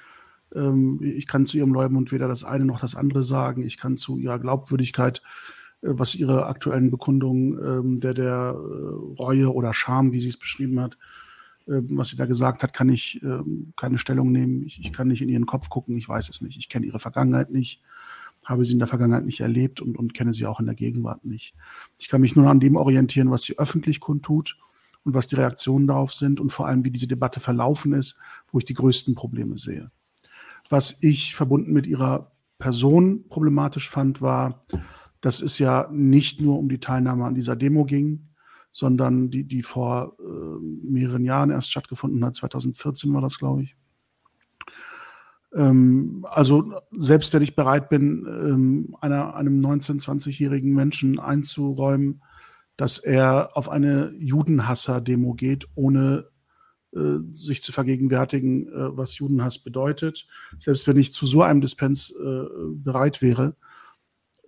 [1.02, 3.64] ich kann zu ihrem Leumund weder das eine noch das andere sagen.
[3.64, 5.22] Ich kann zu ihrer Glaubwürdigkeit,
[5.82, 10.38] äh, was ihre aktuellen Bekundungen ähm, der, der äh, Reue oder Scham, wie sie es
[10.38, 10.98] beschrieben hat,
[11.68, 13.22] äh, was sie da gesagt hat, kann ich
[13.76, 14.64] keine Stellung nehmen.
[14.64, 15.98] Ich, ich, kann nicht in ihren Kopf gucken.
[15.98, 16.58] Ich weiß es nicht.
[16.58, 17.82] Ich kenne ihre Vergangenheit nicht,
[18.46, 21.26] habe sie in der Vergangenheit nicht erlebt und, und kenne sie auch in der Gegenwart
[21.26, 21.54] nicht.
[22.00, 24.58] Ich kann mich nur an dem orientieren, was sie öffentlich kundtut
[25.04, 28.18] und was die Reaktionen darauf sind und vor allem, wie diese Debatte verlaufen ist,
[28.52, 29.92] wo ich die größten Probleme sehe.
[30.70, 34.62] Was ich verbunden mit ihrer Person problematisch fand, war,
[35.22, 38.30] dass es ja nicht nur um die Teilnahme an dieser Demo ging,
[38.72, 42.36] sondern die, die vor äh, mehreren Jahren erst stattgefunden hat.
[42.36, 43.76] 2014 war das, glaube ich.
[45.56, 52.22] Ähm, also selbst wenn ich bereit bin, ähm, einer, einem 19-, 20-jährigen Menschen einzuräumen,
[52.76, 56.30] dass er auf eine Judenhasser-Demo geht, ohne
[57.32, 60.28] sich zu vergegenwärtigen, äh, was Judenhass bedeutet.
[60.58, 63.56] Selbst wenn ich zu so einem Dispens äh, bereit wäre,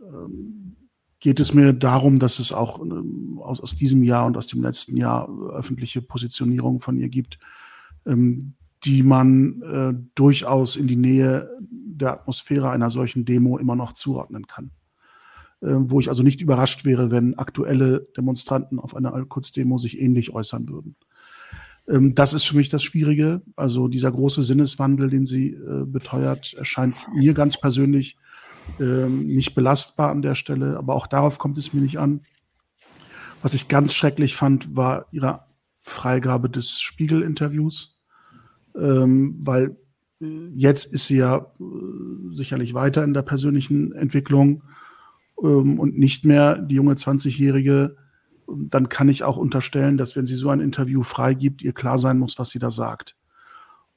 [0.02, 0.76] ähm,
[1.20, 4.62] geht es mir darum, dass es auch ähm, aus, aus diesem Jahr und aus dem
[4.62, 7.40] letzten Jahr öffentliche Positionierung von ihr gibt,
[8.06, 8.54] ähm,
[8.86, 14.48] die man äh, durchaus in die Nähe der Atmosphäre einer solchen Demo immer noch zuordnen
[14.48, 14.72] kann.
[15.62, 20.34] Äh, wo ich also nicht überrascht wäre, wenn aktuelle Demonstranten auf einer Al-Quds-Demo sich ähnlich
[20.34, 20.96] äußern würden.
[21.90, 23.42] Ähm, das ist für mich das Schwierige.
[23.56, 28.18] Also dieser große Sinneswandel, den sie äh, beteuert, erscheint mir ganz persönlich
[28.80, 30.78] ähm, nicht belastbar an der Stelle.
[30.78, 32.22] Aber auch darauf kommt es mir nicht an.
[33.42, 35.42] Was ich ganz schrecklich fand, war ihre
[35.78, 38.00] Freigabe des Spiegel-Interviews
[38.80, 39.76] ähm, weil
[40.22, 44.64] äh, jetzt ist sie ja äh, sicherlich weiter in der persönlichen Entwicklung
[45.42, 47.96] ähm, und nicht mehr die junge 20-Jährige.
[48.56, 52.18] Dann kann ich auch unterstellen, dass wenn sie so ein Interview freigibt, ihr klar sein
[52.18, 53.16] muss, was sie da sagt.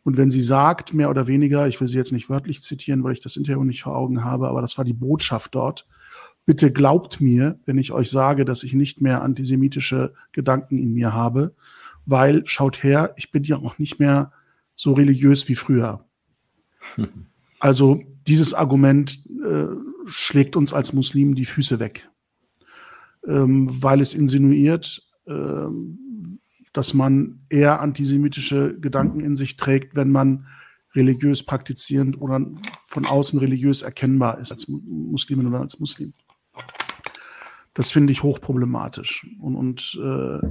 [0.05, 3.13] Und wenn sie sagt, mehr oder weniger, ich will sie jetzt nicht wörtlich zitieren, weil
[3.13, 5.87] ich das Interview nicht vor Augen habe, aber das war die Botschaft dort.
[6.45, 11.13] Bitte glaubt mir, wenn ich euch sage, dass ich nicht mehr antisemitische Gedanken in mir
[11.13, 11.55] habe,
[12.05, 14.33] weil schaut her, ich bin ja auch nicht mehr
[14.75, 16.05] so religiös wie früher.
[17.59, 19.67] Also dieses Argument äh,
[20.07, 22.11] schlägt uns als Muslimen die Füße weg,
[23.27, 25.67] ähm, weil es insinuiert, äh,
[26.73, 30.47] dass man eher antisemitische Gedanken in sich trägt, wenn man
[30.95, 32.45] religiös praktizierend oder
[32.87, 36.13] von außen religiös erkennbar ist als Muslimin oder als Muslim.
[37.75, 39.27] Das finde ich hochproblematisch.
[39.41, 40.47] Und, und äh,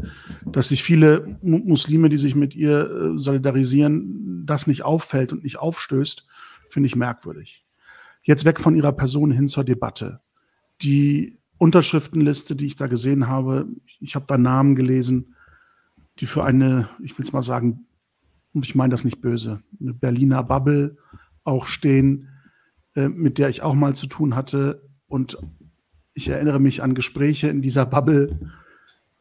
[0.45, 5.57] dass sich viele Muslime, die sich mit ihr äh, solidarisieren, das nicht auffällt und nicht
[5.57, 6.27] aufstößt,
[6.69, 7.63] finde ich merkwürdig.
[8.23, 10.21] Jetzt weg von ihrer Person hin zur Debatte.
[10.81, 13.67] Die Unterschriftenliste, die ich da gesehen habe,
[13.99, 15.35] ich habe da Namen gelesen,
[16.17, 17.85] die für eine, ich will es mal sagen,
[18.51, 20.97] und ich meine das nicht böse, eine Berliner Bubble
[21.43, 22.29] auch stehen,
[22.95, 25.37] äh, mit der ich auch mal zu tun hatte und
[26.15, 28.39] ich erinnere mich an Gespräche in dieser Bubble,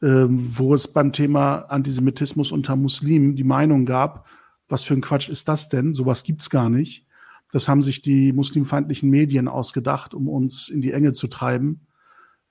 [0.01, 4.27] ähm, wo es beim Thema Antisemitismus unter Muslimen die Meinung gab,
[4.67, 5.93] was für ein Quatsch ist das denn?
[5.93, 7.07] Sowas gibt's gar nicht.
[7.53, 11.83] Das haben sich die muslimfeindlichen Medien ausgedacht, um uns in die Enge zu treiben.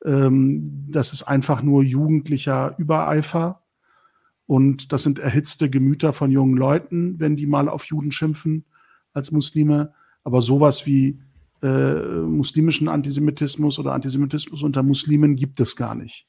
[0.05, 3.63] Ähm, das ist einfach nur jugendlicher Übereifer.
[4.45, 8.65] Und das sind erhitzte Gemüter von jungen Leuten, wenn die mal auf Juden schimpfen
[9.13, 9.93] als Muslime.
[10.23, 11.19] Aber sowas wie
[11.61, 16.27] äh, muslimischen Antisemitismus oder Antisemitismus unter Muslimen gibt es gar nicht.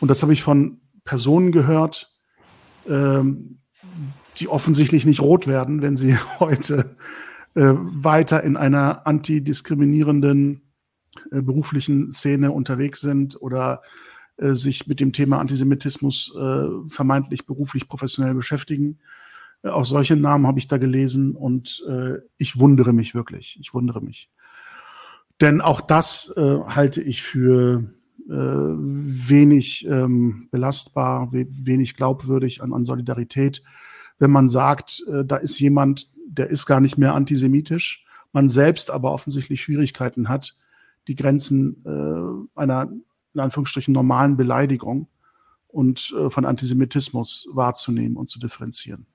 [0.00, 2.12] Und das habe ich von Personen gehört,
[2.88, 3.58] ähm,
[4.38, 6.96] die offensichtlich nicht rot werden, wenn sie heute
[7.54, 10.62] äh, weiter in einer antidiskriminierenden
[11.30, 13.82] äh, beruflichen Szene unterwegs sind oder
[14.38, 18.98] äh, sich mit dem Thema Antisemitismus äh, vermeintlich beruflich professionell beschäftigen.
[19.62, 23.58] Äh, auch solche Namen habe ich da gelesen und äh, ich wundere mich wirklich.
[23.60, 24.30] Ich wundere mich.
[25.40, 27.84] Denn auch das halte ich für
[28.26, 33.62] wenig ähm, belastbar, we wenig glaubwürdig an, an Solidarität,
[34.18, 39.12] wenn man sagt, da ist jemand, der ist gar nicht mehr antisemitisch, man selbst aber
[39.12, 40.56] offensichtlich Schwierigkeiten hat,
[41.08, 42.90] die Grenzen äh, einer
[43.34, 45.08] in Anführungsstrichen normalen Beleidigung
[45.68, 49.06] und äh, von Antisemitismus wahrzunehmen und zu differenzieren.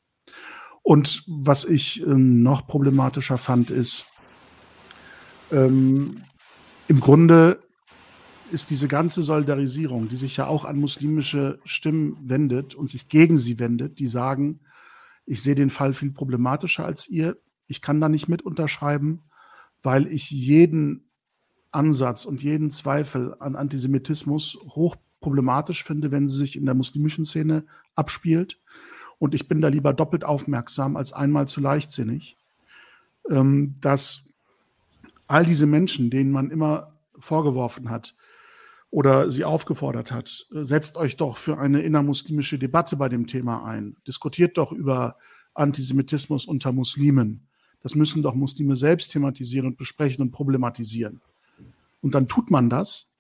[0.84, 4.06] Und was ich ähm, noch problematischer fand, ist,
[5.52, 6.22] ähm,
[6.88, 7.62] Im Grunde
[8.52, 13.38] ist diese ganze Solidarisierung, die sich ja auch an muslimische Stimmen wendet und sich gegen
[13.38, 14.62] sie wendet, die sagen,
[15.26, 17.38] ich sehe den Fall viel problematischer als ihr,
[17.68, 19.24] ich kann da nicht mit unterschreiben,
[19.82, 21.11] weil ich jeden
[21.72, 27.26] Ansatz und jeden Zweifel an Antisemitismus hoch problematisch finde, wenn sie sich in der muslimischen
[27.26, 27.66] Szene
[27.96, 28.60] abspielt.
[29.20, 32.38] Und ich bin da lieber doppelt aufmerksam als einmal zu leichtsinnig,
[33.30, 34.30] ähm, dass
[35.28, 38.16] all diese Menschen, denen man immer vorgeworfen hat
[38.90, 43.96] oder sie aufgefordert hat, setzt euch doch für eine innermuslimische Debatte bei dem Thema ein.
[44.08, 45.18] Diskutiert doch über
[45.54, 47.48] Antisemitismus unter Muslimen.
[47.84, 51.22] Das müssen doch Muslime selbst thematisieren und besprechen und problematisieren.
[52.02, 53.14] Und dann tut man das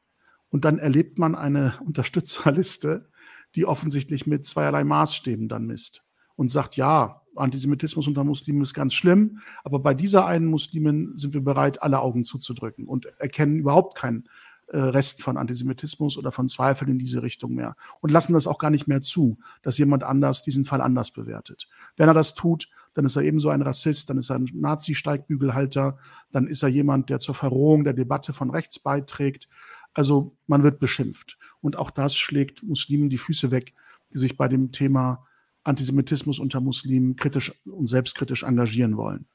[0.49, 3.09] und dann erlebt man eine Unterstützerliste,
[3.55, 6.03] die offensichtlich mit zweierlei Maßstäben dann misst
[6.35, 11.33] und sagt, ja, Antisemitismus unter Muslimen ist ganz schlimm, aber bei dieser einen Muslimin sind
[11.33, 14.25] wir bereit, alle Augen zuzudrücken und erkennen überhaupt kein
[14.67, 18.57] äh, Rest von Antisemitismus oder von Zweifeln in diese Richtung mehr und lassen das auch
[18.57, 21.69] gar nicht mehr zu, dass jemand anders diesen Fall anders bewertet.
[21.97, 25.97] Wenn er das tut, dann ist er ebenso ein Rassist, dann ist er ein Nazi-Steigbügelhalter,
[26.31, 29.47] dann ist er jemand, der zur Verrohung der Debatte von rechts beiträgt.
[29.93, 31.37] Also man wird beschimpft.
[31.61, 33.73] Und auch das schlägt Muslimen die Füße weg,
[34.13, 35.25] die sich bei dem Thema
[35.63, 39.25] Antisemitismus unter Muslimen kritisch und selbstkritisch engagieren wollen.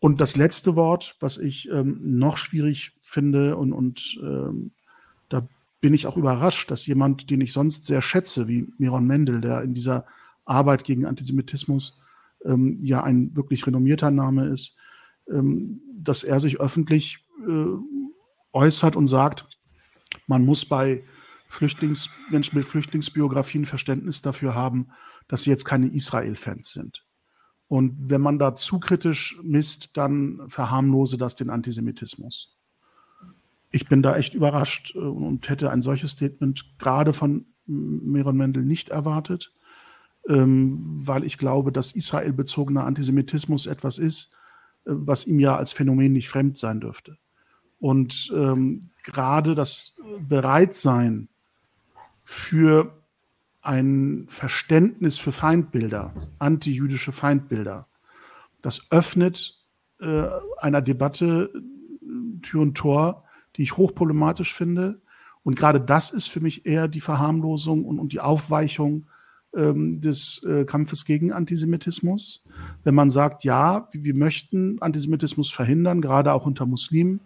[0.00, 4.72] Und das letzte Wort, was ich ähm, noch schwierig finde und, und ähm,
[5.28, 5.46] da
[5.80, 9.62] bin ich auch überrascht, dass jemand, den ich sonst sehr schätze, wie Miron Mendel, der
[9.62, 10.04] in dieser
[10.44, 12.01] Arbeit gegen Antisemitismus
[12.44, 14.78] ähm, ja ein wirklich renommierter Name ist,
[15.30, 17.66] ähm, dass er sich öffentlich äh,
[18.52, 19.46] äußert und sagt,
[20.26, 21.04] man muss bei
[21.48, 24.88] Flüchtlings, Menschen mit Flüchtlingsbiografien Verständnis dafür haben,
[25.28, 27.04] dass sie jetzt keine Israel-Fans sind.
[27.68, 32.58] Und wenn man da zu kritisch misst, dann verharmlose das den Antisemitismus.
[33.70, 38.64] Ich bin da echt überrascht äh, und hätte ein solches Statement gerade von Meron Mendel
[38.64, 39.52] nicht erwartet,
[40.28, 44.32] ähm, weil ich glaube, dass israelbezogener Antisemitismus etwas ist,
[44.84, 47.18] äh, was ihm ja als Phänomen nicht fremd sein dürfte.
[47.80, 51.28] Und ähm, gerade das Bereitsein
[52.22, 53.02] für
[53.60, 57.88] ein Verständnis für Feindbilder, antijüdische Feindbilder,
[58.60, 59.60] das öffnet
[60.00, 60.26] äh,
[60.58, 63.24] einer Debatte äh, Tür und Tor,
[63.56, 65.00] die ich hochproblematisch finde.
[65.42, 69.06] Und gerade das ist für mich eher die Verharmlosung und, und die Aufweichung
[69.56, 72.44] ähm, des äh, Kampfes gegen Antisemitismus.
[72.84, 77.20] Wenn man sagt, ja, wir möchten Antisemitismus verhindern, gerade auch unter Muslimen,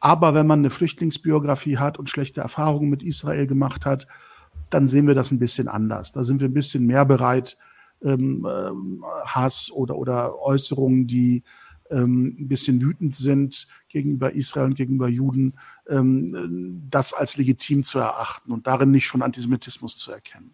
[0.00, 4.06] aber wenn man eine Flüchtlingsbiografie hat und schlechte Erfahrungen mit Israel gemacht hat,
[4.70, 6.12] dann sehen wir das ein bisschen anders.
[6.12, 7.56] Da sind wir ein bisschen mehr bereit,
[8.02, 11.42] ähm, ähm, Hass oder, oder Äußerungen, die
[11.90, 15.54] ähm, ein bisschen wütend sind gegenüber Israel und gegenüber Juden,
[15.88, 20.53] ähm, das als legitim zu erachten und darin nicht schon Antisemitismus zu erkennen.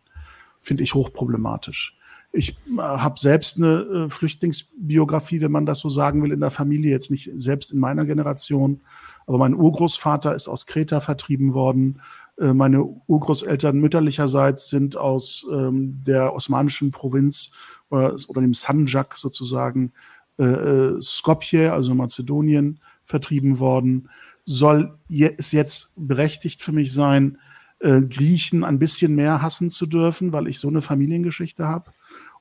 [0.61, 1.96] Finde ich hochproblematisch.
[2.32, 6.50] Ich äh, habe selbst eine äh, Flüchtlingsbiografie, wenn man das so sagen will, in der
[6.50, 8.80] Familie, jetzt nicht selbst in meiner Generation.
[9.26, 12.00] Aber mein Urgroßvater ist aus Kreta vertrieben worden.
[12.38, 17.52] Äh, meine Urgroßeltern mütterlicherseits sind aus ähm, der osmanischen Provinz
[17.90, 19.92] oder, oder dem Sanjak sozusagen
[20.38, 24.08] äh, äh, Skopje, also Mazedonien, vertrieben worden.
[24.44, 27.38] Soll es jetzt berechtigt für mich sein,
[27.80, 31.92] äh, Griechen ein bisschen mehr hassen zu dürfen, weil ich so eine Familiengeschichte habe?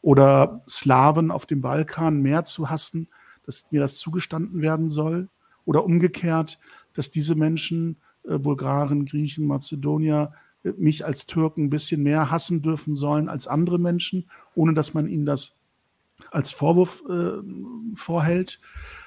[0.01, 3.07] Oder Slawen auf dem Balkan mehr zu hassen,
[3.45, 5.29] dass mir das zugestanden werden soll?
[5.65, 6.59] Oder umgekehrt,
[6.93, 10.33] dass diese Menschen, äh, Bulgaren, Griechen, Mazedonier,
[10.63, 14.93] äh, mich als Türken ein bisschen mehr hassen dürfen sollen als andere Menschen, ohne dass
[14.93, 15.57] man ihnen das
[16.31, 17.41] als Vorwurf äh,
[17.95, 18.59] vorhält.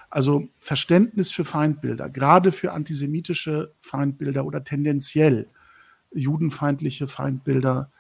[0.09, 5.49] Also Verständnis für Feindbilder, gerade für antisemitische Feindbilder oder tendenziell
[6.15, 7.91] judenfeindliche Feindbilder,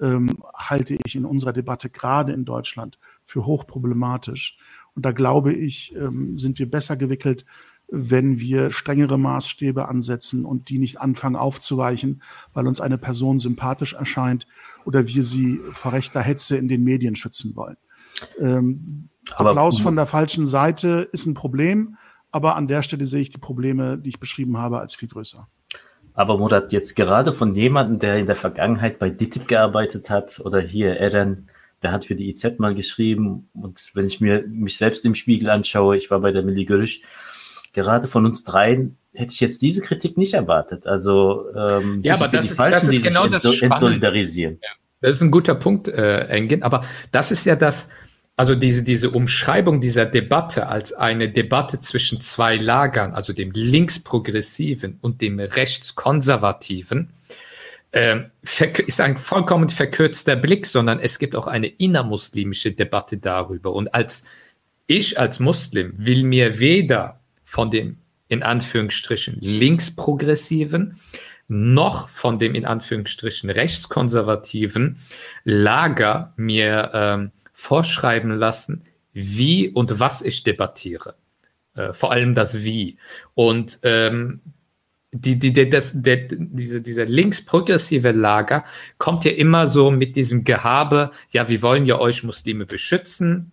[0.00, 4.58] ähm, halte ich in unserer Debatte gerade in Deutschland für hochproblematisch.
[4.94, 7.44] Und da glaube ich, ähm, sind wir besser gewickelt,
[7.88, 13.94] wenn wir strengere Maßstäbe ansetzen und die nicht anfangen aufzuweichen, weil uns eine Person sympathisch
[13.94, 14.46] erscheint
[14.84, 17.76] oder wir sie vor rechter Hetze in den Medien schützen wollen.
[18.40, 21.96] Ähm, Applaus von der falschen Seite ist ein Problem,
[22.30, 25.48] aber an der Stelle sehe ich die Probleme, die ich beschrieben habe, als viel größer.
[26.14, 30.60] Aber Murat, jetzt gerade von jemandem, der in der Vergangenheit bei DITIB gearbeitet hat oder
[30.60, 31.48] hier Eren,
[31.82, 35.50] der hat für die IZ mal geschrieben und wenn ich mir mich selbst im Spiegel
[35.50, 37.02] anschaue, ich war bei der Milli Görüş,
[37.72, 40.86] gerade von uns dreien hätte ich jetzt diese Kritik nicht erwartet.
[40.86, 44.58] Also ähm, ja, aber das ist, Falschen, das ist genau das entsolidarisieren.
[44.62, 44.68] Ja,
[45.00, 46.62] das ist ein guter Punkt, äh, Engin.
[46.62, 46.82] Aber
[47.12, 47.90] das ist ja das,
[48.36, 54.98] also diese, diese Umschreibung dieser Debatte als eine Debatte zwischen zwei Lagern, also dem linksprogressiven
[55.00, 57.10] und dem rechtskonservativen,
[57.92, 58.22] äh,
[58.86, 63.72] ist ein vollkommen verkürzter Blick, sondern es gibt auch eine innermuslimische Debatte darüber.
[63.72, 64.24] Und als
[64.86, 67.98] ich als Muslim will mir weder von dem
[68.28, 70.98] in Anführungsstrichen linksprogressiven
[71.46, 74.98] noch von dem in Anführungsstrichen rechtskonservativen
[75.44, 77.32] Lager mir ähm,
[77.64, 78.82] vorschreiben lassen,
[79.12, 81.14] wie und was ich debattiere.
[81.74, 82.98] Äh, vor allem das Wie.
[83.34, 84.40] Und ähm,
[85.12, 88.64] die, die, die, das, der, diese, dieser linksprogressive Lager
[88.98, 93.52] kommt ja immer so mit diesem Gehabe, ja, wir wollen ja euch Muslime beschützen.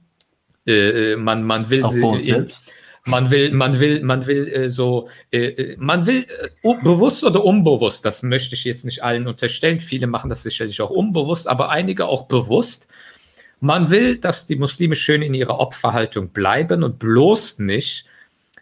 [0.68, 2.24] Äh, äh man, man will Auch sie.
[2.24, 2.66] Selbst
[3.06, 6.26] man will, man will, man will äh, so, äh, äh man will
[6.64, 9.80] äh, bewusst oder unbewusst, das möchte ich jetzt nicht allen unterstellen.
[9.80, 12.88] Viele machen das sicherlich auch unbewusst, aber einige auch bewusst.
[13.62, 18.06] Man will, dass die Muslime schön in ihrer Opferhaltung bleiben und bloß nicht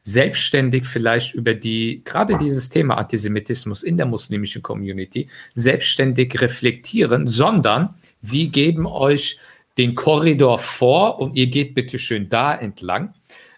[0.03, 7.95] selbstständig vielleicht über die, gerade dieses Thema Antisemitismus in der muslimischen Community, selbstständig reflektieren, sondern
[8.21, 9.39] wir geben euch
[9.77, 13.13] den Korridor vor und ihr geht bitte schön da entlang.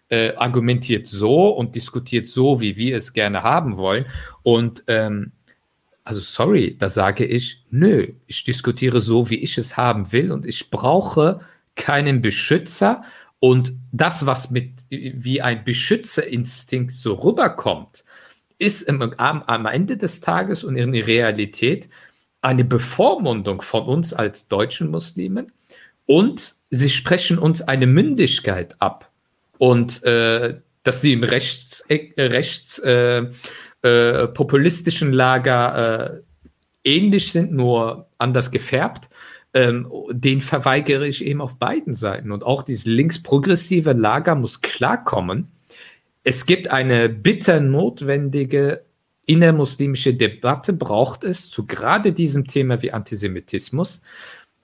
[0.09, 4.05] Äh, argumentiert so und diskutiert so, wie wir es gerne haben wollen.
[4.43, 5.31] Und ähm,
[6.03, 10.45] also sorry, da sage ich, nö, ich diskutiere so, wie ich es haben will und
[10.45, 11.41] ich brauche
[11.75, 13.03] keinen Beschützer
[13.39, 18.03] und das, was mit wie ein Beschützerinstinkt so rüberkommt,
[18.57, 21.89] ist im, am, am Ende des Tages und in der Realität
[22.41, 25.51] eine Bevormundung von uns als deutschen Muslimen
[26.05, 29.11] und sie sprechen uns eine Mündigkeit ab.
[29.57, 33.27] Und äh, dass sie im rechts, äh, rechts äh,
[33.81, 36.21] äh, populistischen Lager äh,
[36.83, 39.09] ähnlich sind, nur anders gefärbt,
[39.53, 42.31] ähm, den verweigere ich eben auf beiden Seiten.
[42.31, 45.51] Und auch dieses linksprogressive Lager muss klarkommen.
[46.23, 48.85] Es gibt eine bitter notwendige
[49.25, 54.01] innermuslimische Debatte, braucht es zu gerade diesem Thema wie Antisemitismus.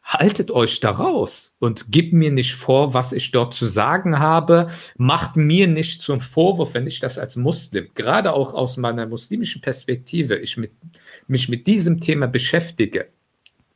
[0.08, 4.70] Haltet euch da raus und gebt mir nicht vor, was ich dort zu sagen habe.
[4.96, 9.62] Macht mir nicht zum Vorwurf, wenn ich das als Muslim, gerade auch aus meiner muslimischen
[9.62, 10.72] Perspektive, ich mit,
[11.28, 13.10] mich mit diesem Thema beschäftige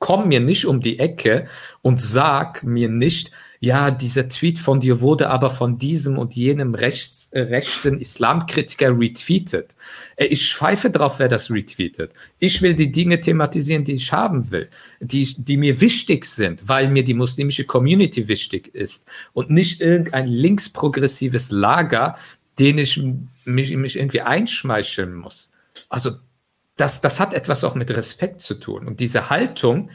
[0.01, 1.47] komm mir nicht um die Ecke
[1.81, 3.31] und sag mir nicht,
[3.63, 8.97] ja, dieser Tweet von dir wurde aber von diesem und jenem rechts, äh, rechten Islamkritiker
[8.99, 9.75] retweetet.
[10.15, 12.11] Äh, ich schweife drauf, wer das retweetet.
[12.39, 14.67] Ich will die Dinge thematisieren, die ich haben will,
[14.99, 20.25] die, die mir wichtig sind, weil mir die muslimische Community wichtig ist und nicht irgendein
[20.27, 22.17] linksprogressives Lager,
[22.57, 22.99] den ich
[23.45, 25.51] mich, mich irgendwie einschmeicheln muss.
[25.87, 26.13] Also
[26.81, 28.87] das, das hat etwas auch mit Respekt zu tun.
[28.87, 29.91] Und diese Haltung,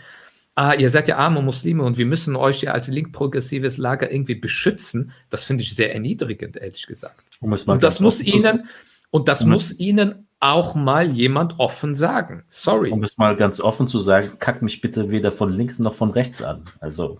[0.54, 4.36] ah, ihr seid ja arme Muslime und wir müssen euch ja als linkprogressives Lager irgendwie
[4.36, 7.20] beschützen, das finde ich sehr erniedrigend, ehrlich gesagt.
[7.40, 8.68] Um und das muss ihnen,
[9.10, 12.44] und das um muss ihnen auch mal jemand offen sagen.
[12.46, 12.90] Sorry.
[12.92, 16.10] Um es mal ganz offen zu sagen, kack mich bitte weder von links noch von
[16.10, 16.62] rechts an.
[16.80, 17.18] Also.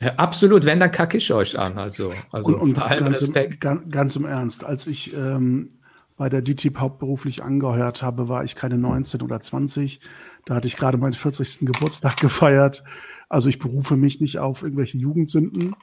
[0.00, 1.78] Ja, absolut, wenn, dann kacke ich euch an.
[1.78, 3.54] Also, also und, und ganz, Respekt.
[3.54, 5.70] Im, ganz, ganz, im Ernst, als ich ähm,
[6.16, 10.00] bei der DTIP hauptberuflich angehört habe, war ich keine 19 oder 20.
[10.44, 11.60] Da hatte ich gerade meinen 40.
[11.60, 12.82] Geburtstag gefeiert.
[13.28, 15.74] Also ich berufe mich nicht auf irgendwelche Jugendsünden,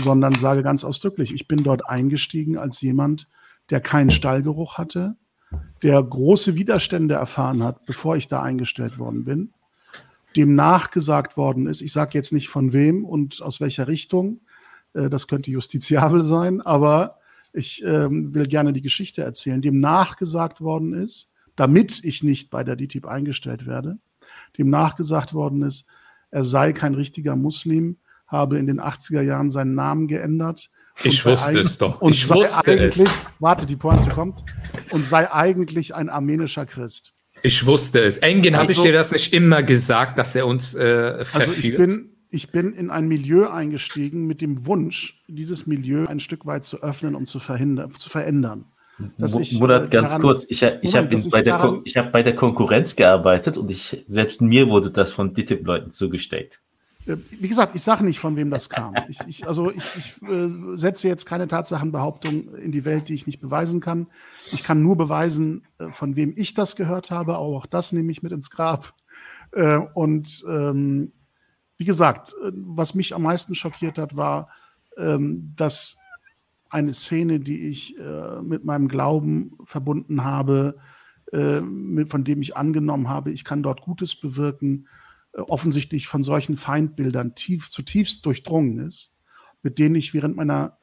[0.00, 3.28] sondern sage ganz ausdrücklich, ich bin dort eingestiegen als jemand,
[3.70, 5.16] der keinen Stallgeruch hatte,
[5.82, 9.52] der große Widerstände erfahren hat, bevor ich da eingestellt worden bin,
[10.36, 14.40] dem nachgesagt worden ist, ich sage jetzt nicht von wem und aus welcher Richtung,
[14.94, 17.17] äh, das könnte justiziabel sein, aber
[17.58, 22.64] ich ähm, will gerne die Geschichte erzählen, dem nachgesagt worden ist, damit ich nicht bei
[22.64, 23.98] der DTIP eingestellt werde,
[24.56, 25.86] dem nachgesagt worden ist,
[26.30, 30.70] er sei kein richtiger Muslim, habe in den 80er Jahren seinen Namen geändert.
[31.02, 32.00] Ich wusste es doch.
[32.00, 33.02] Und ich wusste es.
[33.38, 34.44] Warte, die Pointe kommt.
[34.90, 37.12] Und sei eigentlich ein armenischer Christ.
[37.42, 38.18] Ich wusste es.
[38.18, 41.48] Engin, also, habe ich dir das nicht immer gesagt, dass er uns äh, verführt?
[41.48, 46.20] Also ich bin, ich bin in ein Milieu eingestiegen mit dem Wunsch, dieses Milieu ein
[46.20, 48.66] Stück weit zu öffnen und zu, verhindern, zu verändern.
[49.16, 52.34] Dass ich, Murat, äh, ganz daran, kurz, ich, ich habe bei, der hab bei der
[52.34, 56.60] Konkurrenz gearbeitet und ich, selbst mir wurde das von DITIB-Leuten zugesteckt.
[57.06, 58.94] Äh, wie gesagt, ich sage nicht, von wem das kam.
[59.08, 63.26] Ich, ich, also ich, ich äh, setze jetzt keine Tatsachenbehauptung in die Welt, die ich
[63.26, 64.08] nicht beweisen kann.
[64.52, 67.38] Ich kann nur beweisen, äh, von wem ich das gehört habe.
[67.38, 68.94] Auch das nehme ich mit ins Grab.
[69.52, 71.12] Äh, und ähm,
[71.78, 74.50] wie gesagt, äh, was mich am meisten schockiert hat, war,
[74.98, 75.96] ähm, dass
[76.68, 80.76] eine Szene, die ich äh, mit meinem Glauben verbunden habe,
[81.32, 81.60] äh,
[82.06, 84.88] von dem ich angenommen habe, ich kann dort Gutes bewirken,
[85.32, 89.14] offensichtlich von solchen Feindbildern tief, zutiefst durchdrungen ist,
[89.62, 90.78] mit denen ich während meiner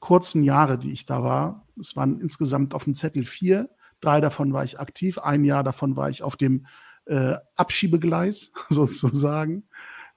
[0.00, 3.68] kurzen Jahre, die ich da war, es waren insgesamt auf dem Zettel vier,
[4.00, 6.66] drei davon war ich aktiv, ein Jahr davon war ich auf dem
[7.04, 9.68] äh, Abschiebegleis sozusagen,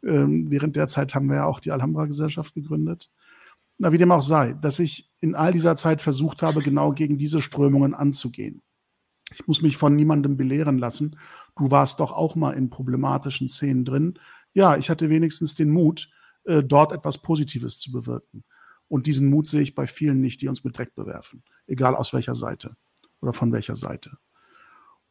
[0.06, 3.10] ähm, während der Zeit haben wir ja auch die Alhambra-Gesellschaft gegründet.
[3.78, 7.18] Na, wie dem auch sei, dass ich in all dieser Zeit versucht habe, genau gegen
[7.18, 8.62] diese Strömungen anzugehen.
[9.34, 11.18] Ich muss mich von niemandem belehren lassen.
[11.58, 14.20] Du warst doch auch mal in problematischen Szenen drin.
[14.54, 16.10] Ja, ich hatte wenigstens den Mut,
[16.44, 18.44] äh, dort etwas Positives zu bewirken.
[18.88, 21.44] Und diesen Mut sehe ich bei vielen nicht, die uns mit Dreck bewerfen.
[21.66, 22.76] Egal aus welcher Seite
[23.22, 24.18] oder von welcher Seite.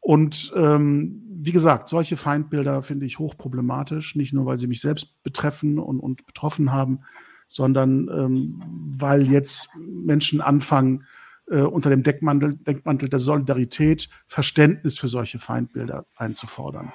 [0.02, 5.22] Und ähm, wie gesagt, solche Feindbilder finde ich hochproblematisch, nicht nur, weil sie mich selbst
[5.22, 7.00] betreffen und, und betroffen haben,
[7.46, 8.62] sondern ähm,
[8.96, 11.04] weil jetzt Menschen anfangen,
[11.48, 16.92] äh, unter dem Deckmantel, Deckmantel der Solidarität Verständnis für solche Feindbilder einzufordern.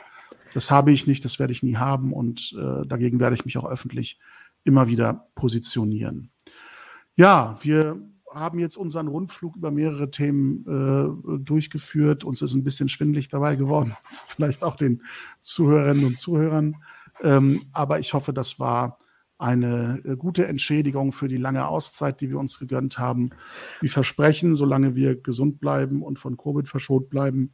[0.53, 3.57] Das habe ich nicht, das werde ich nie haben und äh, dagegen werde ich mich
[3.57, 4.19] auch öffentlich
[4.63, 6.31] immer wieder positionieren.
[7.15, 8.01] Ja, wir
[8.39, 12.23] haben jetzt unseren Rundflug über mehrere Themen äh, durchgeführt.
[12.23, 13.95] Uns ist ein bisschen schwindlig dabei geworden,
[14.27, 15.01] vielleicht auch den
[15.41, 16.77] Zuhörerinnen und Zuhörern.
[17.23, 18.99] Ähm, aber ich hoffe, das war
[19.37, 23.29] eine äh, gute Entschädigung für die lange Auszeit, die wir uns gegönnt haben.
[23.81, 27.53] Wir versprechen, solange wir gesund bleiben und von Covid verschont bleiben,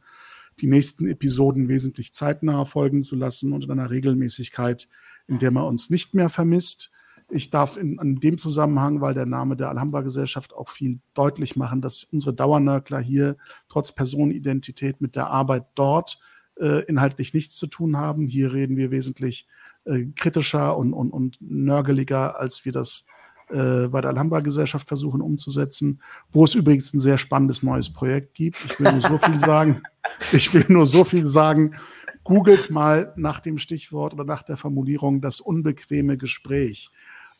[0.60, 4.88] die nächsten Episoden wesentlich zeitnah folgen zu lassen und in einer Regelmäßigkeit,
[5.26, 6.90] in der man uns nicht mehr vermisst.
[7.34, 11.80] Ich darf in, in dem Zusammenhang, weil der Name der Alhambra-Gesellschaft auch viel deutlich machen,
[11.80, 13.36] dass unsere Dauernörkler hier
[13.68, 16.20] trotz Personenidentität mit der Arbeit dort
[16.60, 18.28] äh, inhaltlich nichts zu tun haben.
[18.28, 19.48] Hier reden wir wesentlich
[19.84, 23.08] äh, kritischer und, und, und nörgeliger, als wir das
[23.50, 26.00] äh, bei der Alhambra-Gesellschaft versuchen umzusetzen,
[26.30, 28.64] wo es übrigens ein sehr spannendes neues Projekt gibt.
[28.64, 29.82] Ich will nur so viel sagen.
[30.32, 31.74] Ich will nur so viel sagen.
[32.22, 36.90] Googelt mal nach dem Stichwort oder nach der Formulierung das unbequeme Gespräch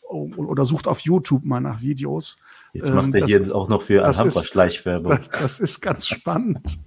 [0.08, 2.38] oder sucht auf YouTube mal nach Videos.
[2.72, 5.12] Jetzt macht ähm, er hier auch noch für Alhambra-Schleichwerbung.
[5.12, 6.78] Das, das, ist ganz spannend.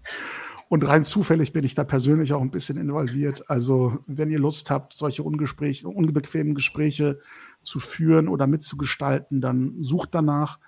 [0.70, 3.50] Und rein zufällig bin ich da persönlich auch ein bisschen involviert.
[3.50, 7.20] Also, wenn ihr Lust habt, solche ungespräch, unbequemen Gespräche
[7.62, 10.60] zu führen oder mitzugestalten, dann sucht danach.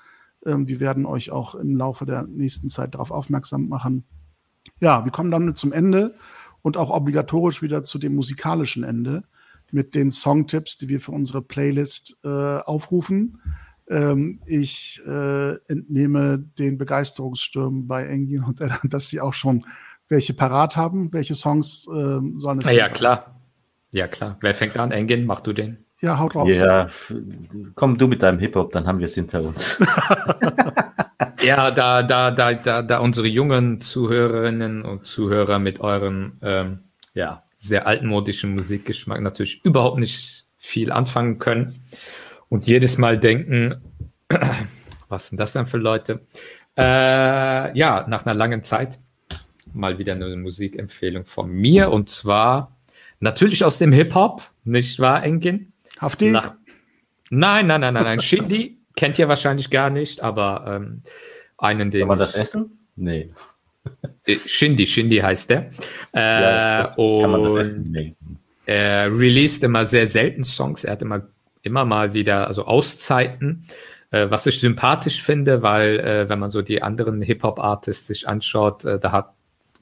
[0.46, 4.06] Ähm, wir werden euch auch im Laufe der nächsten Zeit darauf aufmerksam machen.
[4.80, 6.16] Ja, wir kommen dann zum Ende
[6.62, 9.24] und auch obligatorisch wieder zu dem musikalischen Ende
[9.72, 13.42] mit den Songtipps, die wir für unsere Playlist äh, aufrufen.
[13.90, 19.66] Ähm, ich äh, entnehme den Begeisterungsstürmen bei Engin und Ella, dass sie auch schon
[20.08, 21.14] welche parat haben.
[21.14, 22.76] Welche Songs äh, sollen es sein?
[22.76, 22.96] Ja, sein?
[22.96, 23.36] klar.
[23.92, 24.38] Ja, klar.
[24.42, 24.92] Wer fängt an?
[24.92, 25.86] Engin, mach du den.
[26.02, 26.48] Ja, haut raus.
[26.50, 26.88] Ja,
[27.76, 29.78] komm du mit deinem Hip-Hop, dann haben wir es hinter uns.
[31.44, 36.80] ja, da, da, da, da, da unsere jungen Zuhörerinnen und Zuhörer mit eurem ähm,
[37.14, 41.84] ja, sehr altmodischen Musikgeschmack natürlich überhaupt nicht viel anfangen können
[42.48, 43.82] und jedes Mal denken,
[45.10, 46.22] was sind das denn für Leute?
[46.78, 49.00] Äh, ja, nach einer langen Zeit
[49.74, 52.76] mal wieder eine Musikempfehlung von mir und zwar
[53.20, 55.74] natürlich aus dem Hip-Hop, nicht wahr, Engin?
[56.00, 56.32] Hafti?
[56.32, 56.56] Nach,
[57.30, 58.22] nein, nein, nein, nein, nein.
[58.22, 61.04] Shindy kennt ihr wahrscheinlich gar nicht, aber ähm,
[61.58, 62.02] einen, den.
[62.02, 62.80] Kann man das essen?
[62.96, 63.32] Nee.
[64.26, 65.72] Äh, Shindy, Shindy heißt der.
[66.14, 67.92] Äh, ja, kann man das essen?
[67.92, 68.16] Nee.
[68.66, 70.84] Er released immer sehr selten Songs.
[70.84, 71.24] Er hat immer,
[71.64, 73.66] immer mal wieder, also Auszeiten,
[74.12, 78.86] äh, was ich sympathisch finde, weil, äh, wenn man so die anderen Hip-Hop-Artists sich anschaut,
[78.86, 79.34] äh, da hat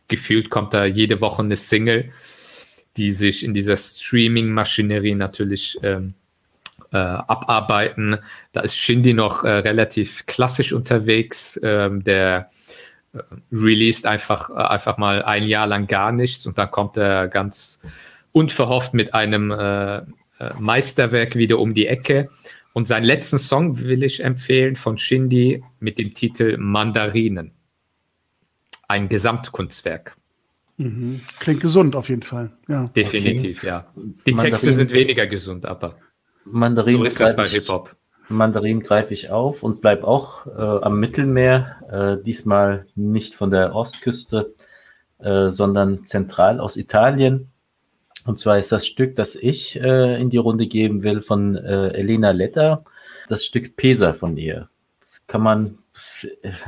[0.08, 2.12] gefühlt kommt da jede Woche eine Single
[2.98, 6.16] die sich in dieser Streaming-Maschinerie natürlich ähm,
[6.92, 8.18] äh, abarbeiten.
[8.52, 11.60] Da ist Shindy noch äh, relativ klassisch unterwegs.
[11.64, 12.50] Ähm, der
[13.52, 17.80] released einfach, äh, einfach mal ein Jahr lang gar nichts und dann kommt er ganz
[18.32, 20.04] unverhofft mit einem äh, äh,
[20.60, 22.30] Meisterwerk wieder um die Ecke.
[22.74, 27.52] Und seinen letzten Song will ich empfehlen von Shindy mit dem Titel Mandarinen.
[28.88, 30.16] Ein Gesamtkunstwerk.
[30.78, 31.22] Mhm.
[31.40, 32.52] Klingt gesund auf jeden Fall.
[32.68, 32.88] Ja.
[32.96, 33.68] Definitiv, okay.
[33.68, 33.88] ja.
[33.96, 35.98] Die Mandarin, Texte sind weniger gesund, aber
[36.46, 37.96] Mandarin so ist das bei Hip-Hop.
[38.30, 41.78] Mandarin greife ich auf und bleib auch äh, am Mittelmeer,
[42.20, 44.54] äh, diesmal nicht von der Ostküste,
[45.20, 47.52] äh, sondern zentral aus Italien.
[48.26, 51.88] Und zwar ist das Stück, das ich äh, in die Runde geben will, von äh,
[51.90, 52.84] Elena Letta,
[53.30, 54.70] das Stück Pesa von ihr.
[55.10, 55.78] Das kann man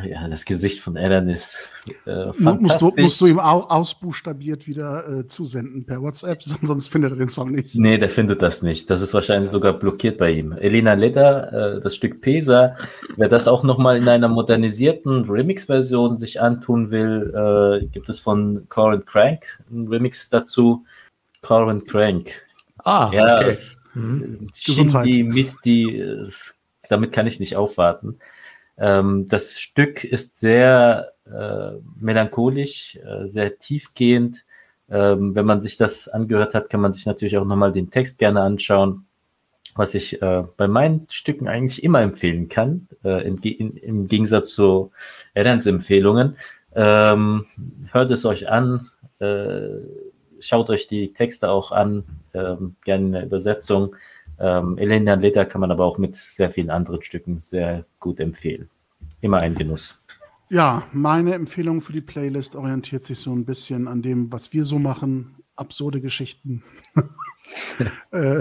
[0.04, 1.70] ja, das Gesicht von Alan ist
[2.08, 7.18] äh, musst, du, musst du ihm ausbuchstabiert wieder äh, zusenden per WhatsApp, sonst findet er
[7.18, 7.76] den Song nicht.
[7.76, 8.90] Nee, der findet das nicht.
[8.90, 10.54] Das ist wahrscheinlich sogar blockiert bei ihm.
[10.54, 12.76] Elena Leder, äh, das Stück Pesa,
[13.18, 18.66] wer das auch nochmal in einer modernisierten Remix-Version sich antun will, äh, gibt es von
[18.70, 20.86] Corin Crank ein Remix dazu.
[21.42, 22.32] Corin Crank.
[22.84, 23.56] Ah, ja, okay.
[23.94, 24.50] Mhm.
[24.54, 26.04] Shindy, Misty,
[26.90, 28.20] damit kann ich nicht aufwarten.
[28.80, 34.46] Ähm, das Stück ist sehr äh, melancholisch, äh, sehr tiefgehend.
[34.90, 38.18] Ähm, wenn man sich das angehört hat, kann man sich natürlich auch nochmal den Text
[38.18, 39.06] gerne anschauen,
[39.76, 44.52] was ich äh, bei meinen Stücken eigentlich immer empfehlen kann, äh, in, in, im Gegensatz
[44.52, 44.92] zu
[45.36, 46.38] Adams Empfehlungen.
[46.74, 47.46] Ähm,
[47.92, 48.88] hört es euch an,
[49.20, 49.68] äh,
[50.40, 52.04] schaut euch die Texte auch an,
[52.34, 53.96] ähm, gerne eine Übersetzung.
[54.40, 58.70] Ähm, Elena Leder kann man aber auch mit sehr vielen anderen Stücken sehr gut empfehlen.
[59.22, 60.02] Immer ein Genuss.
[60.50, 64.64] Ja, meine Empfehlung für die Playlist orientiert sich so ein bisschen an dem, was wir
[64.64, 65.36] so machen.
[65.56, 66.64] Absurde Geschichten.
[68.12, 68.40] äh,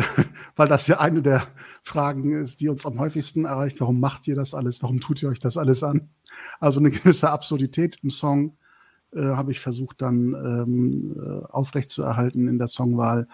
[0.56, 1.42] weil das ja eine der
[1.82, 3.80] Fragen ist, die uns am häufigsten erreicht.
[3.80, 4.82] Warum macht ihr das alles?
[4.82, 6.08] Warum tut ihr euch das alles an?
[6.60, 8.56] Also eine gewisse Absurdität im Song
[9.12, 13.28] äh, habe ich versucht dann ähm, äh, aufrechtzuerhalten in der Songwahl.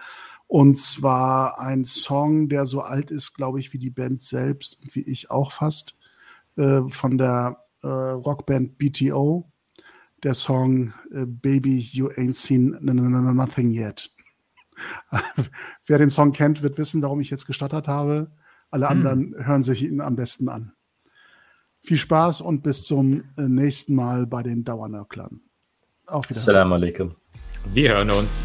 [0.47, 4.95] Und zwar ein Song, der so alt ist, glaube ich, wie die Band selbst und
[4.95, 5.95] wie ich auch fast.
[6.57, 9.51] äh, von der äh, Rockband BTO.
[10.23, 14.11] Der Song äh, Baby, You Ain't Seen Nothing Yet.
[15.85, 18.31] Wer den Song kennt, wird wissen, warum ich jetzt gestottert habe.
[18.71, 18.97] Alle hm.
[18.97, 20.73] anderen hören sich ihn am besten an.
[21.83, 25.41] Viel Spaß und bis zum äh, nächsten Mal bei den Dauernörklern.
[26.07, 26.41] Auf Wiedersehen.
[26.41, 27.15] Assalamu alaikum.
[27.71, 28.43] Wir hören uns.